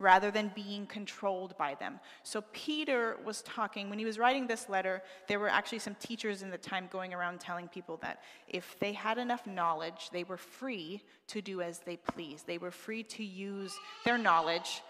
rather 0.03 0.29
than 0.29 0.51
being 0.53 0.85
controlled 0.85 1.57
by 1.57 1.73
them. 1.75 1.99
So 2.23 2.43
Peter 2.51 3.17
was 3.25 3.41
talking, 3.41 3.89
when 3.89 3.97
he 3.97 4.05
was 4.05 4.19
writing 4.19 4.45
this 4.45 4.67
letter, 4.67 5.01
there 5.27 5.39
were 5.39 5.47
actually 5.47 5.79
some 5.79 5.95
teachers 5.95 6.43
in 6.43 6.51
the 6.51 6.57
time 6.57 6.89
going 6.91 7.13
around 7.13 7.39
telling 7.39 7.69
people 7.69 7.97
that 8.01 8.21
if 8.47 8.77
they 8.79 8.91
had 8.91 9.17
enough 9.17 9.47
knowledge, 9.47 10.09
they 10.11 10.25
were 10.25 10.37
free 10.37 11.01
to 11.27 11.41
do 11.41 11.61
as 11.61 11.79
they 11.79 11.95
please. 11.95 12.43
They 12.43 12.57
were 12.57 12.69
free 12.69 13.03
to 13.03 13.23
use 13.23 13.73
their 14.03 14.17
knowledge 14.17 14.83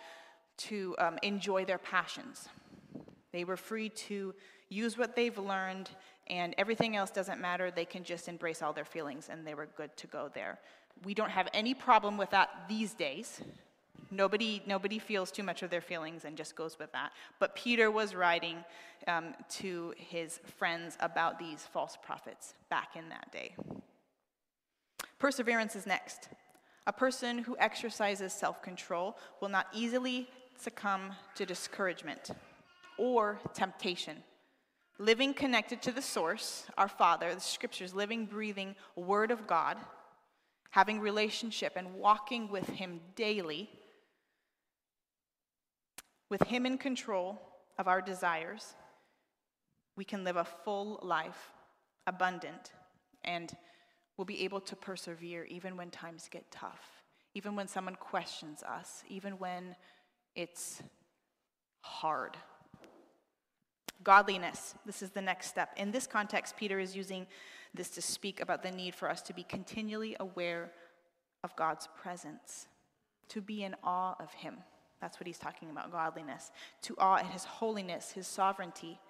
to 0.56 0.96
um, 0.98 1.20
enjoy 1.22 1.64
their 1.64 1.78
passions. 1.78 2.50
They 3.32 3.44
were 3.44 3.58
free 3.58 3.90
to 3.90 4.34
use 4.70 4.98
what 4.98 5.16
they've 5.16 5.38
learned, 5.38 5.92
and 6.28 6.56
everything 6.58 6.96
else 6.96 7.12
doesn't 7.12 7.40
matter. 7.40 7.70
They 7.70 7.86
can 7.86 8.04
just 8.04 8.28
embrace 8.28 8.62
all 8.64 8.74
their 8.74 8.86
feelings, 8.86 9.30
and 9.30 9.46
they 9.46 9.54
were 9.54 9.68
good 9.78 9.96
to 9.98 10.08
go 10.08 10.32
there. 10.34 10.60
We 11.06 11.14
don't 11.14 11.32
have 11.32 11.50
any 11.54 11.74
problem 11.74 12.18
with 12.18 12.32
that 12.32 12.50
these 12.68 12.94
days 12.94 13.42
Nobody, 14.14 14.62
nobody 14.68 15.00
feels 15.00 15.32
too 15.32 15.44
much 15.44 15.64
of 15.64 15.70
their 15.70 15.82
feelings 15.82 16.26
and 16.26 16.38
just 16.38 16.56
goes 16.56 16.78
with 16.78 16.92
that. 16.92 17.12
But 17.40 17.56
Peter 17.56 17.90
was 17.90 18.14
writing 18.14 18.64
um, 19.08 19.34
to 19.50 19.94
his 19.98 20.40
friends 20.58 20.98
about 21.00 21.40
these 21.40 21.68
false 21.74 21.98
prophets 22.02 22.54
back 22.70 22.96
in 22.96 23.10
that 23.10 23.32
day. 23.32 23.56
Perseverance 25.20 25.76
is 25.76 25.88
next. 25.88 26.30
A 26.86 26.94
person 26.94 27.40
who 27.40 27.56
exercises 27.60 28.34
self 28.34 28.62
control 28.62 29.18
will 29.42 29.50
not 29.50 29.68
easily 29.74 30.28
succumb 30.58 31.14
to 31.36 31.46
discouragement 31.46 32.30
or 32.98 33.40
temptation. 33.54 34.18
Living 35.00 35.34
connected 35.34 35.82
to 35.82 35.92
the 35.92 36.02
source, 36.02 36.66
our 36.78 36.88
Father, 36.88 37.34
the 37.34 37.42
scriptures, 37.42 37.94
living, 37.94 38.26
breathing 38.26 38.76
Word 38.96 39.32
of 39.32 39.48
God, 39.48 39.78
having 40.70 41.00
relationship 41.00 41.74
and 41.76 41.96
walking 41.96 42.50
with 42.50 42.68
Him 42.68 43.00
daily 43.16 43.70
with 46.34 46.48
Him 46.48 46.66
in 46.66 46.80
control 46.80 47.40
of 47.78 47.88
our 47.88 48.02
desires, 48.02 48.74
we 49.96 50.04
can 50.04 50.24
live 50.24 50.36
a 50.36 50.44
full 50.44 51.00
life, 51.04 51.52
abundant, 52.08 52.72
and 53.24 53.56
we'll 54.18 54.26
be 54.26 54.44
able 54.44 54.60
to 54.60 54.76
persevere 54.76 55.44
even 55.44 55.78
when 55.78 55.92
times 55.92 56.28
get 56.32 56.50
tough, 56.50 57.04
even 57.36 57.56
when 57.56 57.68
someone 57.68 57.94
questions 57.94 58.64
us, 58.64 59.04
even 59.08 59.34
when 59.34 59.76
it's 60.36 60.82
hard. 61.82 62.36
Godliness, 64.04 64.74
this 64.88 65.04
is 65.04 65.12
the 65.12 65.22
next 65.22 65.50
step. 65.50 65.70
In 65.78 65.92
this 65.92 66.08
context, 66.08 66.58
Peter 66.58 66.80
is 66.80 66.96
using 66.96 67.28
this 67.76 67.90
to 67.90 68.02
speak 68.02 68.42
about 68.42 68.64
the 68.64 68.72
need 68.72 68.96
for 68.96 69.08
us 69.08 69.22
to 69.22 69.36
be 69.36 69.44
continually 69.44 70.16
aware 70.20 70.72
of 71.44 71.56
God's 71.56 71.88
presence, 72.02 72.66
to 73.30 73.40
be 73.40 73.64
in 73.64 73.76
awe 73.84 74.16
of 74.20 74.34
Him. 74.34 74.56
That's 75.04 75.20
what 75.20 75.28
he's 75.28 75.38
talking 75.38 75.70
about 75.70 75.92
godliness. 75.92 76.50
To 76.84 76.96
awe 76.98 77.18
at 77.18 77.26
his 77.26 77.44
holiness, 77.44 78.12
his 78.12 78.26
sovereignty. 78.26 79.02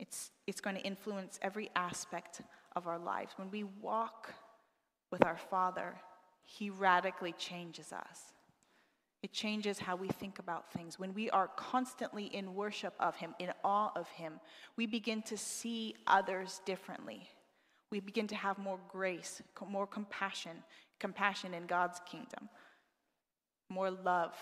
It's, 0.00 0.32
it's 0.48 0.60
going 0.60 0.74
to 0.74 0.82
influence 0.82 1.38
every 1.42 1.70
aspect 1.76 2.40
of 2.74 2.88
our 2.88 2.98
lives. 2.98 3.34
When 3.36 3.48
we 3.52 3.62
walk 3.62 4.34
with 5.12 5.24
our 5.24 5.36
Father, 5.36 5.94
he 6.44 6.70
radically 6.70 7.34
changes 7.38 7.92
us. 7.92 8.32
It 9.22 9.32
changes 9.32 9.78
how 9.78 9.94
we 9.94 10.08
think 10.08 10.40
about 10.40 10.72
things. 10.72 10.98
When 10.98 11.14
we 11.14 11.30
are 11.30 11.50
constantly 11.54 12.24
in 12.24 12.56
worship 12.56 12.94
of 12.98 13.14
Him, 13.14 13.32
in 13.38 13.52
awe 13.62 13.92
of 13.94 14.08
Him, 14.08 14.40
we 14.76 14.86
begin 14.86 15.22
to 15.22 15.36
see 15.36 15.94
others 16.08 16.60
differently. 16.64 17.28
We 17.92 18.00
begin 18.00 18.26
to 18.26 18.34
have 18.34 18.58
more 18.58 18.80
grace, 18.88 19.40
more 19.68 19.86
compassion, 19.86 20.64
compassion 20.98 21.54
in 21.54 21.66
God's 21.66 22.00
kingdom, 22.10 22.48
more 23.68 23.90
love, 23.90 24.34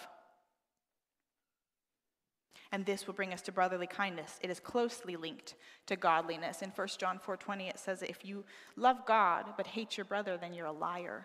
and 2.75 2.85
this 2.85 3.07
will 3.07 3.15
bring 3.15 3.33
us 3.33 3.41
to 3.41 3.53
brotherly 3.53 3.87
kindness. 3.87 4.41
It 4.43 4.51
is 4.51 4.59
closely 4.59 5.15
linked 5.15 5.55
to 5.87 5.95
godliness. 5.95 6.61
In 6.61 6.71
1 6.71 6.89
John 6.99 7.21
4:20 7.25 7.69
it 7.69 7.79
says 7.79 8.03
if 8.03 8.25
you 8.25 8.45
love 8.75 9.07
God 9.07 9.55
but 9.57 9.69
hate 9.69 9.97
your 9.97 10.05
brother 10.05 10.37
then 10.37 10.53
you're 10.53 10.67
a 10.67 10.73
liar. 10.73 11.25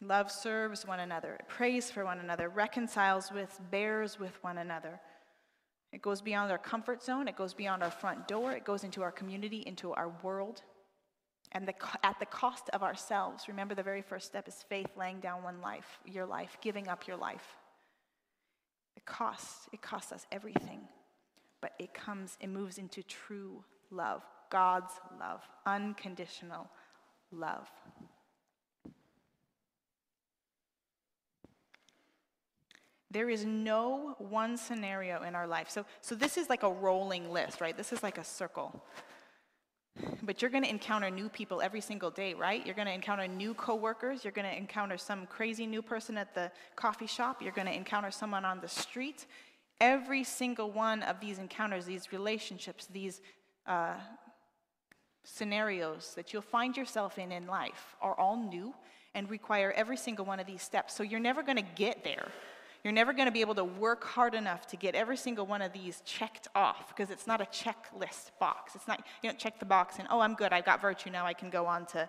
Love 0.00 0.30
serves 0.30 0.86
one 0.86 1.00
another, 1.00 1.34
it 1.34 1.46
prays 1.48 1.90
for 1.90 2.06
one 2.06 2.18
another, 2.20 2.48
reconciles 2.48 3.30
with, 3.30 3.60
bears 3.70 4.18
with 4.18 4.42
one 4.42 4.56
another. 4.56 4.98
It 5.92 6.00
goes 6.00 6.22
beyond 6.22 6.50
our 6.50 6.56
comfort 6.56 7.02
zone, 7.02 7.28
it 7.28 7.36
goes 7.36 7.52
beyond 7.52 7.82
our 7.82 7.90
front 7.90 8.26
door, 8.26 8.52
it 8.52 8.64
goes 8.64 8.84
into 8.84 9.02
our 9.02 9.12
community, 9.12 9.62
into 9.66 9.92
our 9.92 10.08
world. 10.22 10.62
And 11.52 11.68
the, 11.68 11.74
at 12.02 12.18
the 12.18 12.26
cost 12.26 12.70
of 12.70 12.82
ourselves, 12.82 13.48
remember 13.48 13.74
the 13.74 13.82
very 13.82 14.00
first 14.00 14.26
step 14.28 14.48
is 14.48 14.64
faith, 14.66 14.96
laying 14.96 15.20
down 15.20 15.42
one 15.42 15.60
life, 15.60 15.98
your 16.06 16.24
life, 16.24 16.56
giving 16.62 16.88
up 16.88 17.06
your 17.06 17.18
life. 17.18 17.59
Costs, 19.10 19.68
it 19.72 19.82
costs 19.82 20.12
us 20.12 20.24
everything. 20.30 20.80
But 21.60 21.72
it 21.80 21.92
comes, 21.92 22.38
it 22.40 22.48
moves 22.48 22.78
into 22.78 23.02
true 23.02 23.64
love, 23.90 24.22
God's 24.50 24.92
love, 25.18 25.42
unconditional 25.66 26.68
love. 27.32 27.68
There 33.10 33.28
is 33.28 33.44
no 33.44 34.14
one 34.18 34.56
scenario 34.56 35.24
in 35.24 35.34
our 35.34 35.48
life. 35.48 35.68
So, 35.68 35.84
so 36.00 36.14
this 36.14 36.36
is 36.36 36.48
like 36.48 36.62
a 36.62 36.70
rolling 36.70 37.32
list, 37.32 37.60
right? 37.60 37.76
This 37.76 37.92
is 37.92 38.04
like 38.04 38.16
a 38.16 38.24
circle. 38.24 38.80
But 40.22 40.42
you're 40.42 40.50
going 40.50 40.64
to 40.64 40.70
encounter 40.70 41.10
new 41.10 41.28
people 41.28 41.62
every 41.62 41.80
single 41.80 42.10
day, 42.10 42.34
right? 42.34 42.64
You're 42.64 42.74
going 42.74 42.86
to 42.86 42.92
encounter 42.92 43.26
new 43.26 43.54
coworkers. 43.54 44.24
You're 44.24 44.32
going 44.32 44.48
to 44.48 44.56
encounter 44.56 44.98
some 44.98 45.26
crazy 45.26 45.66
new 45.66 45.82
person 45.82 46.18
at 46.18 46.34
the 46.34 46.50
coffee 46.76 47.06
shop. 47.06 47.40
You're 47.40 47.52
going 47.52 47.66
to 47.66 47.74
encounter 47.74 48.10
someone 48.10 48.44
on 48.44 48.60
the 48.60 48.68
street. 48.68 49.26
Every 49.80 50.24
single 50.24 50.70
one 50.70 51.02
of 51.02 51.20
these 51.20 51.38
encounters, 51.38 51.86
these 51.86 52.12
relationships, 52.12 52.86
these 52.86 53.22
uh, 53.66 53.94
scenarios 55.24 56.12
that 56.16 56.32
you'll 56.32 56.42
find 56.42 56.76
yourself 56.76 57.18
in 57.18 57.32
in 57.32 57.46
life 57.46 57.96
are 58.00 58.14
all 58.14 58.36
new 58.36 58.74
and 59.14 59.28
require 59.30 59.72
every 59.72 59.96
single 59.96 60.24
one 60.24 60.38
of 60.38 60.46
these 60.46 60.62
steps. 60.62 60.94
So 60.94 61.02
you're 61.02 61.20
never 61.20 61.42
going 61.42 61.56
to 61.56 61.66
get 61.74 62.04
there 62.04 62.28
you're 62.82 62.92
never 62.92 63.12
going 63.12 63.26
to 63.26 63.32
be 63.32 63.40
able 63.40 63.54
to 63.56 63.64
work 63.64 64.04
hard 64.04 64.34
enough 64.34 64.66
to 64.68 64.76
get 64.76 64.94
every 64.94 65.16
single 65.16 65.46
one 65.46 65.62
of 65.62 65.72
these 65.72 66.02
checked 66.04 66.48
off 66.54 66.88
because 66.88 67.10
it's 67.10 67.26
not 67.26 67.40
a 67.40 67.44
checklist 67.44 68.30
box. 68.38 68.74
It's 68.74 68.88
not, 68.88 69.04
you 69.22 69.28
don't 69.28 69.38
check 69.38 69.58
the 69.58 69.66
box 69.66 69.98
and, 69.98 70.08
oh, 70.10 70.20
I'm 70.20 70.34
good, 70.34 70.52
I've 70.52 70.64
got 70.64 70.80
virtue, 70.80 71.10
now 71.10 71.26
I 71.26 71.34
can 71.34 71.50
go 71.50 71.66
on 71.66 71.86
to, 71.86 72.08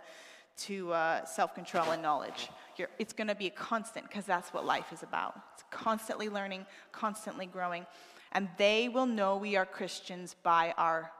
to 0.57 0.93
uh, 0.93 1.25
self 1.25 1.53
control 1.53 1.91
and 1.91 2.01
knowledge. 2.01 2.49
You're, 2.77 2.89
it's 2.99 3.13
going 3.13 3.27
to 3.27 3.35
be 3.35 3.47
a 3.47 3.51
constant 3.51 4.07
because 4.07 4.25
that's 4.25 4.53
what 4.53 4.65
life 4.65 4.93
is 4.93 5.03
about. 5.03 5.39
It's 5.53 5.63
constantly 5.71 6.29
learning, 6.29 6.65
constantly 6.91 7.45
growing. 7.45 7.85
And 8.31 8.47
they 8.57 8.87
will 8.87 9.05
know 9.05 9.37
we 9.37 9.57
are 9.57 9.65
Christians 9.65 10.35
by 10.41 10.73
our, 10.77 11.11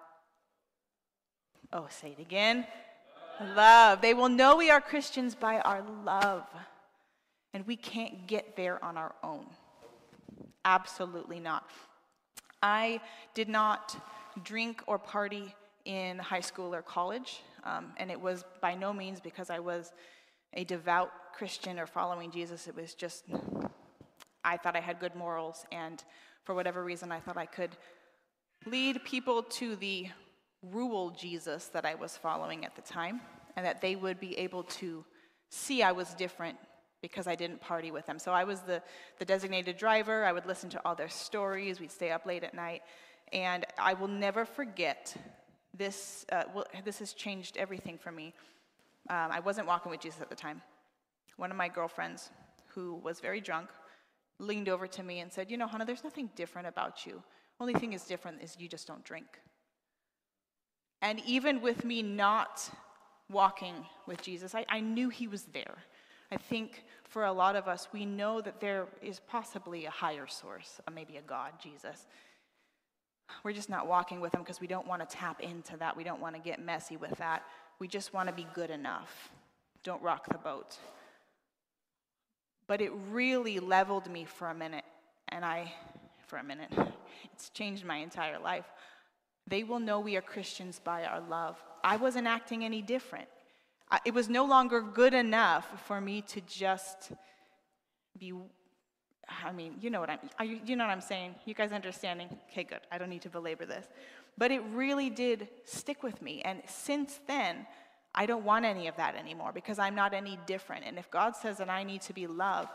oh, 1.74 1.88
say 1.90 2.16
it 2.18 2.22
again, 2.22 2.66
Love. 3.56 4.02
They 4.02 4.14
will 4.14 4.30
know 4.30 4.56
we 4.56 4.70
are 4.70 4.82
Christians 4.82 5.36
by 5.36 5.60
our 5.60 5.84
love. 6.06 6.46
And 7.54 7.68
we 7.68 7.76
can't 7.76 8.28
get 8.28 8.56
there 8.56 8.84
on 8.84 8.98
our 8.98 9.14
own. 9.24 9.46
Absolutely 10.64 11.40
not. 11.40 11.70
I 12.62 13.02
did 13.34 13.50
not 13.50 13.96
drink 14.44 14.84
or 14.88 14.98
party 15.00 15.54
in 15.86 16.20
high 16.20 16.42
school 16.42 16.74
or 16.74 16.82
college, 16.82 17.42
um, 17.64 17.94
and 17.98 18.12
it 18.12 18.20
was 18.20 18.46
by 18.62 18.76
no 18.76 18.94
means 18.94 19.20
because 19.20 19.50
I 19.50 19.60
was 19.60 19.92
a 20.54 20.64
devout 20.64 21.12
Christian 21.34 21.80
or 21.80 21.88
following 21.88 22.32
Jesus. 22.32 22.68
It 22.68 22.76
was 22.76 22.94
just, 22.94 23.26
I 24.44 24.58
thought 24.58 24.76
I 24.76 24.80
had 24.80 25.00
good 25.00 25.16
morals, 25.16 25.66
and 25.72 26.04
for 26.44 26.54
whatever 26.54 26.84
reason, 26.84 27.12
I 27.12 27.20
thought 27.20 27.38
I 27.38 27.48
could 27.48 27.72
lead 28.66 29.04
people 29.04 29.42
to 29.44 29.76
the 29.76 30.08
rule 30.62 31.10
Jesus 31.10 31.66
that 31.68 31.86
I 31.86 31.96
was 31.96 32.16
following 32.16 32.64
at 32.64 32.76
the 32.76 32.82
time, 32.82 33.22
and 33.56 33.66
that 33.66 33.82
they 33.82 33.96
would 33.96 34.20
be 34.20 34.38
able 34.38 34.64
to 34.64 35.04
see 35.50 35.82
I 35.82 35.92
was 35.92 36.14
different 36.14 36.58
because 37.02 37.28
I 37.28 37.36
didn't 37.36 37.62
party 37.62 37.92
with 37.92 38.06
them. 38.06 38.20
So 38.20 38.32
I 38.32 38.44
was 38.44 38.62
the, 38.62 38.82
the 39.18 39.26
designated 39.26 39.78
driver. 39.78 40.24
I 40.26 40.32
would 40.32 40.46
listen 40.46 40.70
to 40.72 40.82
all 40.86 40.96
their 40.96 41.10
stories. 41.10 41.80
We'd 41.80 41.92
stay 41.92 42.12
up 42.12 42.26
late 42.26 42.44
at 42.44 42.54
night. 42.54 42.84
And 43.34 43.66
I 43.80 43.94
will 43.94 44.08
never 44.08 44.46
forget 44.46 45.16
this. 45.76 46.26
Uh, 46.32 46.44
well, 46.54 46.66
this 46.84 47.00
has 47.00 47.14
changed 47.14 47.58
everything 47.58 47.98
for 47.98 48.12
me. 48.12 48.34
Um, 49.10 49.30
I 49.32 49.40
wasn't 49.40 49.68
walking 49.68 49.90
with 49.90 50.02
Jesus 50.02 50.22
at 50.22 50.30
the 50.30 50.36
time. 50.36 50.62
One 51.38 51.50
of 51.50 51.58
my 51.58 51.68
girlfriends, 51.68 52.30
who 52.68 52.96
was 52.96 53.20
very 53.20 53.42
drunk, 53.42 53.70
leaned 54.38 54.70
over 54.70 54.88
to 54.88 55.04
me 55.04 55.20
and 55.20 55.32
said, 55.32 55.50
You 55.50 55.58
know, 55.58 55.68
Hannah, 55.68 55.86
there's 55.86 56.04
nothing 56.04 56.30
different 56.36 56.68
about 56.68 57.06
you. 57.06 57.24
Only 57.60 57.74
thing 57.74 57.94
is 57.94 58.04
different 58.04 58.42
is 58.42 58.56
you 58.60 58.68
just 58.68 58.88
don't 58.88 59.04
drink. 59.04 59.40
And 61.02 61.20
even 61.26 61.62
with 61.62 61.84
me 61.84 62.02
not 62.04 62.70
walking 63.30 63.86
with 64.08 64.22
Jesus, 64.22 64.54
I, 64.54 64.66
I 64.70 64.82
knew 64.82 65.10
he 65.10 65.28
was 65.28 65.44
there. 65.44 65.78
I 66.32 66.38
think 66.38 66.84
for 67.04 67.26
a 67.26 67.32
lot 67.32 67.56
of 67.56 67.67
us, 67.67 67.89
we 67.91 68.06
know 68.06 68.39
that 68.41 68.62
there 68.62 68.88
is 69.02 69.20
possibly 69.28 69.86
a 69.86 69.89
higher 69.89 70.28
source, 70.28 70.80
maybe 70.94 71.17
a 71.17 71.22
God, 71.22 71.52
Jesus. 71.62 72.08
We're 73.44 73.54
just 73.54 73.70
not 73.70 73.88
walking 73.88 74.22
with 74.22 74.34
him 74.34 74.41
because 74.41 74.62
we 74.62 74.67
don't 74.67 74.88
want 74.88 75.08
to 75.08 75.15
tap 75.15 75.41
into 75.41 75.76
that. 75.78 75.96
We 75.98 76.04
don't 76.04 76.22
want 76.22 76.36
to 76.36 76.41
get 76.41 76.63
messy 76.63 76.96
with 76.96 77.17
that. 77.17 77.44
We 77.80 77.88
just 77.88 78.13
want 78.13 78.30
to 78.30 78.34
be 78.34 78.48
good 78.54 78.70
enough. 78.70 79.30
Don't 79.84 80.02
rock 80.02 80.28
the 80.30 80.38
boat. 80.38 80.78
But 82.67 82.82
it 82.82 82.91
really 83.10 83.60
leveled 83.60 84.10
me 84.10 84.24
for 84.24 84.50
a 84.50 84.54
minute, 84.54 84.86
and 85.30 85.44
I, 85.44 85.74
for 86.28 86.38
a 86.38 86.44
minute, 86.44 86.72
it's 87.34 87.50
changed 87.50 87.84
my 87.84 87.98
entire 87.98 88.39
life. 88.39 88.65
They 89.48 89.63
will 89.63 89.80
know 89.80 90.00
we 90.00 90.15
are 90.15 90.22
Christians 90.22 90.80
by 90.82 91.04
our 91.04 91.20
love. 91.20 91.62
I 91.84 91.98
wasn't 91.98 92.28
acting 92.28 92.63
any 92.63 92.82
different 92.82 93.28
it 94.06 94.13
was 94.13 94.30
no 94.30 94.45
longer 94.45 94.82
good 94.82 95.13
enough 95.13 95.67
for 95.86 95.99
me 95.99 96.21
to 96.21 96.41
just 96.41 97.12
be 98.17 98.34
I 99.45 99.51
mean, 99.54 99.75
you 99.80 99.89
know 99.89 100.01
what 100.01 100.10
I'm 100.10 100.19
you, 100.47 100.60
you 100.65 100.75
know 100.75 100.86
what 100.86 100.91
I'm 100.91 101.01
saying? 101.01 101.36
You 101.45 101.54
guys 101.54 101.71
understanding? 101.71 102.27
Okay, 102.51 102.63
good. 102.63 102.82
I 102.91 102.97
don't 102.97 103.10
need 103.10 103.21
to 103.21 103.30
belabor 103.30 103.65
this. 103.65 103.88
But 104.38 104.51
it 104.51 104.62
really 104.73 105.10
did 105.10 105.47
stick 105.63 106.04
with 106.04 106.21
me. 106.21 106.41
And 106.43 106.62
since 106.67 107.19
then, 107.27 107.65
I 108.13 108.25
don't 108.25 108.43
want 108.43 108.65
any 108.65 108.88
of 108.88 108.97
that 108.97 109.15
anymore 109.15 109.51
because 109.54 109.80
I'm 109.80 109.95
not 109.95 110.13
any 110.13 110.38
different. 110.45 110.86
And 110.86 110.97
if 110.97 111.10
God 111.12 111.36
says 111.36 111.58
that 111.58 111.69
I 111.69 111.84
need 111.84 112.01
to 112.04 112.13
be 112.13 112.27
love, 112.27 112.67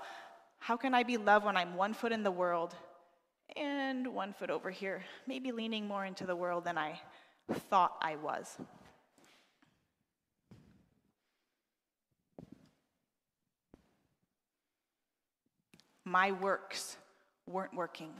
how 0.59 0.77
can 0.77 0.95
I 0.95 1.03
be 1.03 1.17
love 1.17 1.45
when 1.45 1.57
I'm 1.57 1.77
one 1.77 1.93
foot 1.93 2.13
in 2.13 2.23
the 2.23 2.31
world 2.31 2.75
and 3.55 4.09
one 4.15 4.33
foot 4.33 4.51
over 4.51 4.71
here, 4.71 5.05
maybe 5.27 5.53
leaning 5.53 5.87
more 5.87 6.05
into 6.05 6.27
the 6.27 6.37
world 6.37 6.65
than 6.65 6.79
I 6.79 7.01
thought 7.71 7.97
I 8.01 8.17
was? 8.17 8.57
My 16.07 16.31
works 16.31 16.97
weren't 17.47 17.75
working. 17.75 18.13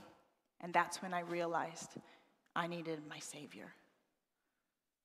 And 0.61 0.73
that's 0.73 1.01
when 1.01 1.13
I 1.13 1.21
realized 1.21 1.89
I 2.55 2.67
needed 2.67 2.99
my 3.09 3.19
Savior. 3.19 3.73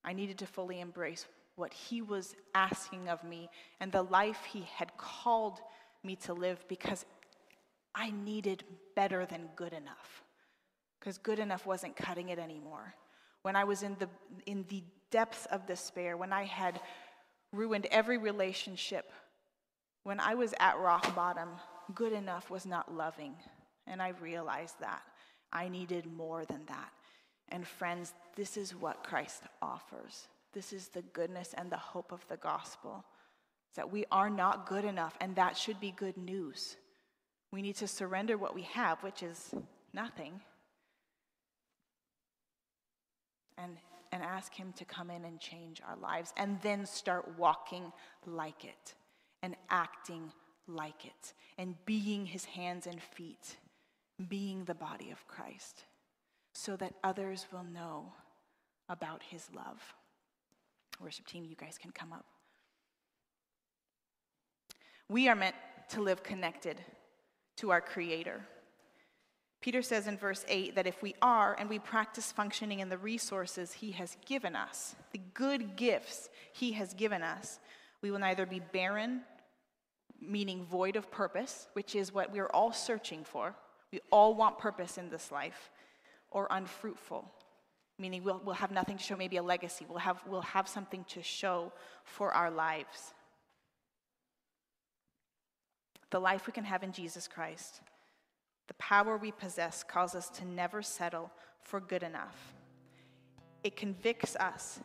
I 0.03 0.13
needed 0.13 0.37
to 0.39 0.45
fully 0.45 0.81
embrace 0.81 1.25
what 1.55 1.73
He 1.73 2.01
was 2.01 2.35
asking 2.53 3.07
of 3.07 3.23
me 3.23 3.49
and 3.79 3.91
the 3.91 4.03
life 4.03 4.43
He 4.51 4.67
had 4.75 4.95
called 4.97 5.59
me 6.03 6.17
to 6.17 6.33
live 6.33 6.63
because 6.67 7.05
I 7.95 8.11
needed 8.11 8.65
better 8.95 9.25
than 9.25 9.49
good 9.55 9.71
enough. 9.71 10.23
Because 10.99 11.17
good 11.17 11.39
enough 11.39 11.65
wasn't 11.65 11.95
cutting 11.95 12.29
it 12.29 12.39
anymore. 12.39 12.93
When 13.43 13.55
I 13.55 13.63
was 13.63 13.83
in 13.83 13.95
the, 13.99 14.09
in 14.45 14.65
the 14.67 14.83
depths 15.09 15.45
of 15.47 15.67
despair, 15.67 16.17
when 16.17 16.33
I 16.33 16.43
had 16.43 16.81
ruined 17.53 17.87
every 17.91 18.17
relationship, 18.17 19.11
when 20.03 20.19
I 20.19 20.33
was 20.35 20.53
at 20.59 20.79
rock 20.79 21.15
bottom, 21.15 21.49
good 21.93 22.13
enough 22.13 22.49
was 22.49 22.65
not 22.65 22.93
loving. 22.93 23.33
And 23.87 24.01
I 24.01 24.09
realized 24.09 24.79
that. 24.79 25.01
I 25.51 25.69
needed 25.69 26.05
more 26.05 26.45
than 26.45 26.61
that. 26.67 26.91
And 27.49 27.67
friends, 27.67 28.13
this 28.35 28.57
is 28.57 28.75
what 28.75 29.03
Christ 29.03 29.43
offers. 29.61 30.27
This 30.53 30.73
is 30.73 30.87
the 30.87 31.01
goodness 31.01 31.53
and 31.57 31.71
the 31.71 31.77
hope 31.77 32.11
of 32.11 32.25
the 32.27 32.37
gospel. 32.37 33.03
That 33.75 33.91
we 33.91 34.05
are 34.11 34.29
not 34.29 34.67
good 34.67 34.85
enough, 34.85 35.15
and 35.19 35.35
that 35.35 35.57
should 35.57 35.79
be 35.79 35.91
good 35.91 36.17
news. 36.17 36.75
We 37.51 37.61
need 37.61 37.75
to 37.77 37.87
surrender 37.87 38.37
what 38.37 38.55
we 38.55 38.63
have, 38.63 39.01
which 39.03 39.23
is 39.23 39.53
nothing, 39.93 40.41
and, 43.57 43.77
and 44.11 44.23
ask 44.23 44.53
Him 44.53 44.73
to 44.77 44.85
come 44.85 45.09
in 45.09 45.25
and 45.25 45.39
change 45.39 45.81
our 45.87 45.97
lives, 45.97 46.33
and 46.37 46.59
then 46.61 46.85
start 46.85 47.37
walking 47.37 47.91
like 48.25 48.65
it 48.65 48.95
and 49.41 49.55
acting 49.69 50.31
like 50.67 51.05
it 51.05 51.33
and 51.57 51.75
being 51.85 52.25
his 52.25 52.45
hands 52.45 52.87
and 52.87 53.01
feet, 53.01 53.57
being 54.27 54.65
the 54.65 54.73
body 54.73 55.11
of 55.11 55.27
Christ, 55.27 55.85
so 56.53 56.75
that 56.77 56.93
others 57.03 57.47
will 57.51 57.63
know 57.63 58.13
about 58.89 59.21
his 59.23 59.47
love. 59.55 59.93
Worship 61.01 61.25
team, 61.25 61.45
you 61.45 61.55
guys 61.55 61.77
can 61.77 61.91
come 61.91 62.13
up. 62.13 62.25
We 65.09 65.27
are 65.27 65.35
meant 65.35 65.55
to 65.89 66.01
live 66.01 66.23
connected 66.23 66.77
to 67.57 67.71
our 67.71 67.81
Creator. 67.81 68.41
Peter 69.61 69.81
says 69.81 70.07
in 70.07 70.17
verse 70.17 70.43
8 70.47 70.75
that 70.75 70.87
if 70.87 71.01
we 71.01 71.15
are 71.21 71.55
and 71.57 71.69
we 71.69 71.79
practice 71.79 72.31
functioning 72.31 72.79
in 72.79 72.89
the 72.89 72.97
resources 72.97 73.71
he 73.71 73.91
has 73.91 74.17
given 74.25 74.55
us, 74.55 74.95
the 75.11 75.21
good 75.33 75.75
gifts 75.75 76.29
he 76.51 76.73
has 76.73 76.93
given 76.93 77.21
us, 77.21 77.59
we 78.01 78.11
will 78.11 78.19
neither 78.19 78.45
be 78.45 78.59
barren 78.59 79.21
meaning 80.27 80.65
void 80.65 80.95
of 80.95 81.09
purpose, 81.11 81.67
which 81.73 81.95
is 81.95 82.13
what 82.13 82.31
we're 82.31 82.47
all 82.47 82.71
searching 82.71 83.23
for. 83.23 83.55
We 83.91 83.99
all 84.11 84.35
want 84.35 84.57
purpose 84.57 84.97
in 84.97 85.09
this 85.09 85.31
life, 85.31 85.69
or 86.31 86.47
unfruitful, 86.49 87.31
meaning 87.99 88.23
we'll, 88.23 88.41
we'll 88.43 88.55
have 88.55 88.71
nothing 88.71 88.97
to 88.97 89.03
show, 89.03 89.15
maybe 89.15 89.37
a 89.37 89.43
legacy. 89.43 89.85
We'll 89.87 89.99
have, 89.99 90.21
we'll 90.27 90.41
have 90.41 90.67
something 90.67 91.05
to 91.09 91.21
show 91.21 91.71
for 92.03 92.33
our 92.33 92.49
lives. 92.49 93.13
The 96.09 96.19
life 96.19 96.47
we 96.47 96.53
can 96.53 96.63
have 96.63 96.83
in 96.83 96.91
Jesus 96.91 97.27
Christ, 97.27 97.81
the 98.67 98.73
power 98.75 99.17
we 99.17 99.31
possess, 99.31 99.83
calls 99.83 100.15
us 100.15 100.29
to 100.31 100.45
never 100.45 100.81
settle 100.81 101.31
for 101.61 101.79
good 101.79 102.03
enough. 102.03 102.53
It 103.63 103.75
convicts 103.75 104.35
us 104.35 104.79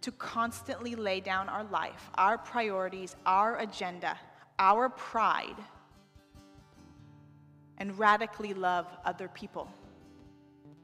to 0.00 0.12
constantly 0.12 0.94
lay 0.94 1.20
down 1.20 1.48
our 1.48 1.64
life, 1.64 2.10
our 2.14 2.38
priorities, 2.38 3.16
our 3.26 3.58
agenda 3.58 4.16
our 4.58 4.88
pride 4.88 5.56
and 7.78 7.98
radically 7.98 8.54
love 8.54 8.86
other 9.04 9.28
people. 9.28 9.68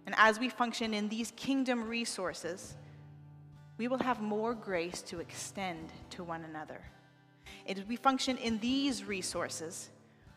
And 0.06 0.14
as 0.18 0.38
we 0.38 0.48
function 0.48 0.94
in 0.94 1.08
these 1.08 1.32
kingdom 1.36 1.88
resources, 1.88 2.76
we 3.78 3.88
will 3.88 3.98
have 3.98 4.20
more 4.20 4.54
grace 4.54 5.02
to 5.02 5.18
extend 5.18 5.90
to 6.10 6.22
one 6.22 6.44
another. 6.44 6.80
As 7.66 7.84
we 7.84 7.96
function 7.96 8.36
in 8.36 8.58
these 8.58 9.04
resources, 9.04 9.90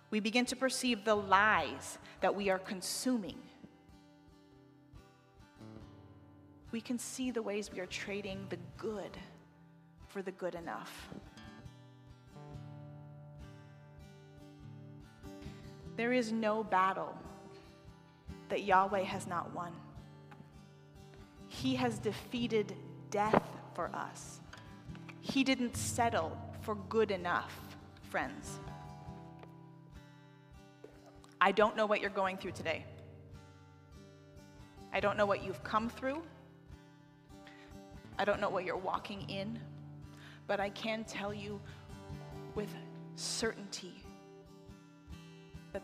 we 0.09 0.19
begin 0.19 0.45
to 0.45 0.55
perceive 0.55 1.03
the 1.03 1.15
lies 1.15 1.97
that 2.21 2.33
we 2.33 2.49
are 2.49 2.59
consuming. 2.59 3.37
We 6.71 6.81
can 6.81 6.97
see 6.97 7.31
the 7.31 7.41
ways 7.41 7.71
we 7.71 7.79
are 7.79 7.85
trading 7.85 8.45
the 8.49 8.57
good 8.77 9.17
for 10.07 10.21
the 10.21 10.31
good 10.31 10.55
enough. 10.55 11.09
There 15.97 16.13
is 16.13 16.31
no 16.31 16.63
battle 16.63 17.17
that 18.49 18.63
Yahweh 18.63 19.01
has 19.01 19.25
not 19.25 19.53
won. 19.53 19.73
He 21.49 21.75
has 21.75 21.97
defeated 21.97 22.75
death 23.09 23.43
for 23.73 23.89
us. 23.93 24.39
He 25.21 25.43
didn't 25.43 25.75
settle 25.75 26.37
for 26.61 26.75
good 26.75 27.09
enough, 27.09 27.59
friends. 28.03 28.59
I 31.41 31.51
don't 31.51 31.75
know 31.75 31.87
what 31.87 31.99
you're 31.99 32.09
going 32.11 32.37
through 32.37 32.51
today. 32.51 32.85
I 34.93 34.99
don't 34.99 35.17
know 35.17 35.25
what 35.25 35.43
you've 35.43 35.63
come 35.63 35.89
through. 35.89 36.21
I 38.19 38.25
don't 38.25 38.39
know 38.39 38.49
what 38.49 38.65
you're 38.65 38.77
walking 38.77 39.27
in. 39.29 39.59
But 40.45 40.59
I 40.59 40.69
can 40.69 41.03
tell 41.03 41.33
you 41.33 41.59
with 42.55 42.69
certainty 43.15 44.03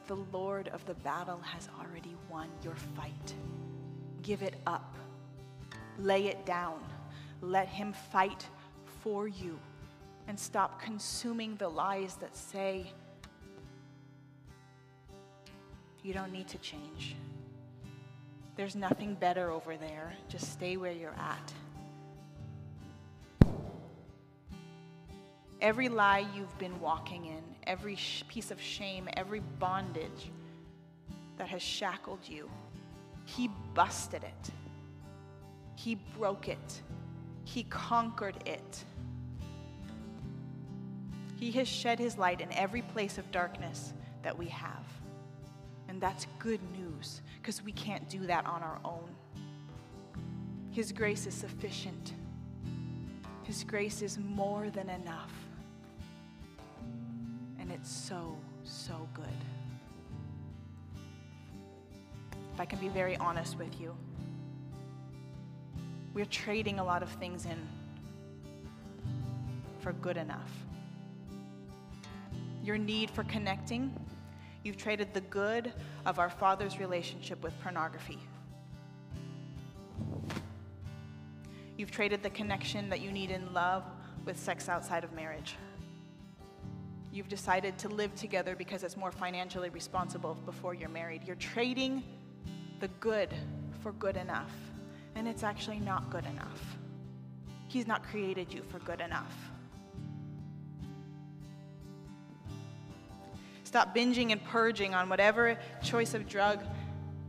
the 0.08 0.17
Lord 0.32 0.67
of 0.69 0.86
the 0.86 0.93
battle 0.95 1.39
has 1.39 1.69
already 1.79 2.15
won 2.29 2.49
your 2.63 2.75
fight. 2.95 3.34
Give 4.21 4.41
it 4.41 4.56
up, 4.65 4.95
lay 5.99 6.27
it 6.27 6.45
down, 6.45 6.79
let 7.41 7.67
Him 7.67 7.93
fight 7.93 8.47
for 9.01 9.27
you, 9.27 9.60
and 10.27 10.39
stop 10.39 10.82
consuming 10.82 11.56
the 11.58 11.67
lies 11.67 12.15
that 12.15 12.36
say, 12.36 12.91
you 16.03 16.13
don't 16.13 16.32
need 16.32 16.47
to 16.49 16.58
change. 16.58 17.15
There's 18.56 18.75
nothing 18.75 19.15
better 19.15 19.49
over 19.49 19.77
there. 19.77 20.13
Just 20.29 20.51
stay 20.51 20.77
where 20.77 20.91
you're 20.91 21.15
at. 21.17 21.53
Every 25.63 25.88
lie 25.88 26.26
you've 26.36 26.58
been 26.58 26.78
walking 26.82 27.28
in, 27.28 27.41
every 27.65 27.95
sh- 27.95 28.26
piece 28.28 28.52
of 28.52 28.60
shame, 28.62 29.08
every 29.15 29.39
bondage 29.60 30.30
that 31.38 31.47
has 31.47 31.62
shackled 31.62 32.19
you, 32.28 32.52
He 33.23 33.49
busted 33.73 34.26
it. 34.26 34.52
He 35.76 35.95
broke 36.17 36.49
it. 36.49 36.82
He 37.45 37.63
conquered 37.63 38.36
it. 38.45 38.84
He 41.38 41.49
has 41.52 41.69
shed 41.69 41.97
His 41.97 42.17
light 42.17 42.41
in 42.41 42.52
every 42.52 42.82
place 42.82 43.17
of 43.17 43.32
darkness 43.32 43.93
that 44.21 44.38
we 44.38 44.47
have. 44.47 44.86
And 45.88 46.02
that's 46.02 46.28
good 46.39 46.60
news 46.78 47.21
because 47.41 47.63
we 47.63 47.71
can't 47.71 48.10
do 48.10 48.28
that 48.28 48.45
on 48.45 48.63
our 48.63 48.82
own. 48.84 49.10
His 50.71 50.91
grace 50.91 51.26
is 51.26 51.34
sufficient, 51.34 52.15
His 53.43 53.63
grace 53.63 54.02
is 54.02 54.17
more 54.17 54.69
than 54.69 54.89
enough. 54.89 55.32
It's 57.73 57.91
so, 57.91 58.38
so 58.63 59.07
good. 59.13 59.25
If 62.53 62.59
I 62.59 62.65
can 62.65 62.79
be 62.79 62.88
very 62.88 63.17
honest 63.17 63.57
with 63.57 63.81
you, 63.81 63.95
we're 66.13 66.25
trading 66.25 66.79
a 66.79 66.83
lot 66.83 67.03
of 67.03 67.09
things 67.09 67.45
in 67.45 67.67
for 69.79 69.91
good 69.93 70.17
enough. 70.17 70.51
Your 72.63 72.77
need 72.77 73.09
for 73.09 73.23
connecting 73.23 73.91
You've 74.63 74.77
traded 74.77 75.13
the 75.13 75.21
good 75.21 75.73
of 76.05 76.19
our 76.19 76.29
Father's 76.29 76.79
relationship 76.79 77.43
with 77.43 77.53
pornography. 77.62 78.17
You've 81.77 81.91
traded 81.91 82.23
the 82.23 82.29
connection 82.29 82.89
that 82.89 83.01
you 83.01 83.12
need 83.12 83.29
in 83.29 83.53
love 83.53 83.83
with 84.25 84.39
sex 84.39 84.69
outside 84.69 85.03
of 85.03 85.12
marriage. 85.12 85.55
You've 87.13 87.30
decided 87.30 87.78
to 87.78 87.89
live 87.89 88.15
together 88.15 88.56
because 88.56 88.84
it's 88.84 88.97
more 88.97 89.12
financially 89.12 89.69
responsible 89.69 90.34
before 90.47 90.73
you're 90.73 90.89
married. 90.89 91.21
You're 91.28 91.36
trading 91.36 92.02
the 92.80 92.88
good 92.99 93.30
for 93.82 93.91
good 93.91 94.17
enough, 94.17 94.52
and 95.13 95.28
it's 95.28 95.43
actually 95.43 95.80
not 95.80 96.10
good 96.10 96.26
enough. 96.26 96.78
He's 97.67 97.86
not 97.86 98.04
created 98.04 98.52
you 98.52 98.63
for 98.63 98.80
good 98.80 98.99
enough. 98.99 99.32
Stop 103.63 103.95
binging 103.95 104.32
and 104.32 104.43
purging 104.45 104.95
on 104.95 105.08
whatever 105.08 105.60
choice 105.84 106.15
of 106.15 106.28
drug 106.28 106.63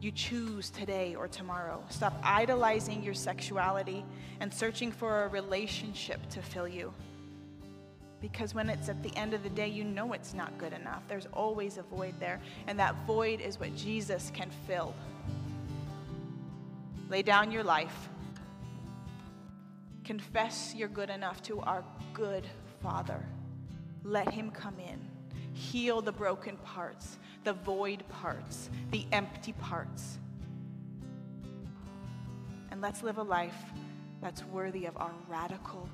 you 0.01 0.11
choose 0.11 0.71
today 0.71 1.15
or 1.15 1.29
tomorrow. 1.29 1.85
Stop 1.91 2.19
idolizing 2.23 3.03
your 3.03 3.15
sexuality 3.15 4.03
and 4.41 4.53
searching 4.53 4.91
for 4.91 5.25
a 5.25 5.29
relationship 5.29 6.27
to 6.31 6.41
fill 6.41 6.69
you. 6.69 6.91
Because 8.25 8.55
when 8.55 8.71
it's 8.71 8.89
at 8.89 9.03
the 9.03 9.15
end 9.19 9.35
of 9.35 9.43
the 9.43 9.51
day, 9.51 9.69
you 9.69 9.85
know 9.85 10.15
it's 10.15 10.33
not 10.33 10.57
good 10.57 10.73
enough. 10.73 11.03
There's 11.09 11.27
always 11.35 11.77
a 11.77 11.83
void 11.83 12.15
there, 12.19 12.41
and 12.67 12.79
that 12.79 12.95
void 13.07 13.43
is 13.43 13.61
what 13.61 13.77
Jesus 13.77 14.33
can 14.33 14.49
fill. 14.67 14.95
Lay 17.11 17.21
down 17.21 17.53
your 17.53 17.63
life. 17.63 18.09
Confess 20.05 20.73
you're 20.75 20.89
good 20.89 21.11
enough 21.11 21.43
to 21.43 21.61
our 21.61 21.85
good 22.15 22.47
Father. 22.83 23.23
Let 24.05 24.33
Him 24.33 24.51
come 24.51 24.79
in 24.79 24.99
heal 25.53 26.01
the 26.01 26.11
broken 26.11 26.57
parts, 26.57 27.19
the 27.45 27.53
void 27.53 28.03
parts, 28.09 28.71
the 28.91 29.05
empty 29.13 29.53
parts. 29.53 30.19
And 32.71 32.81
let's 32.81 33.03
live 33.03 33.19
a 33.19 33.23
life 33.23 33.65
that's 34.23 34.43
worthy 34.45 34.87
of 34.87 34.97
our 34.97 35.13
radical 35.29 35.91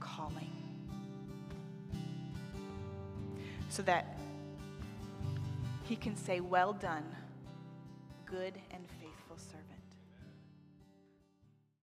calling. 0.00 0.59
So 3.70 3.82
that 3.82 4.18
He 5.84 5.96
can 5.96 6.16
say, 6.16 6.40
Well 6.40 6.72
done, 6.74 7.04
good 8.26 8.54
and 8.70 8.86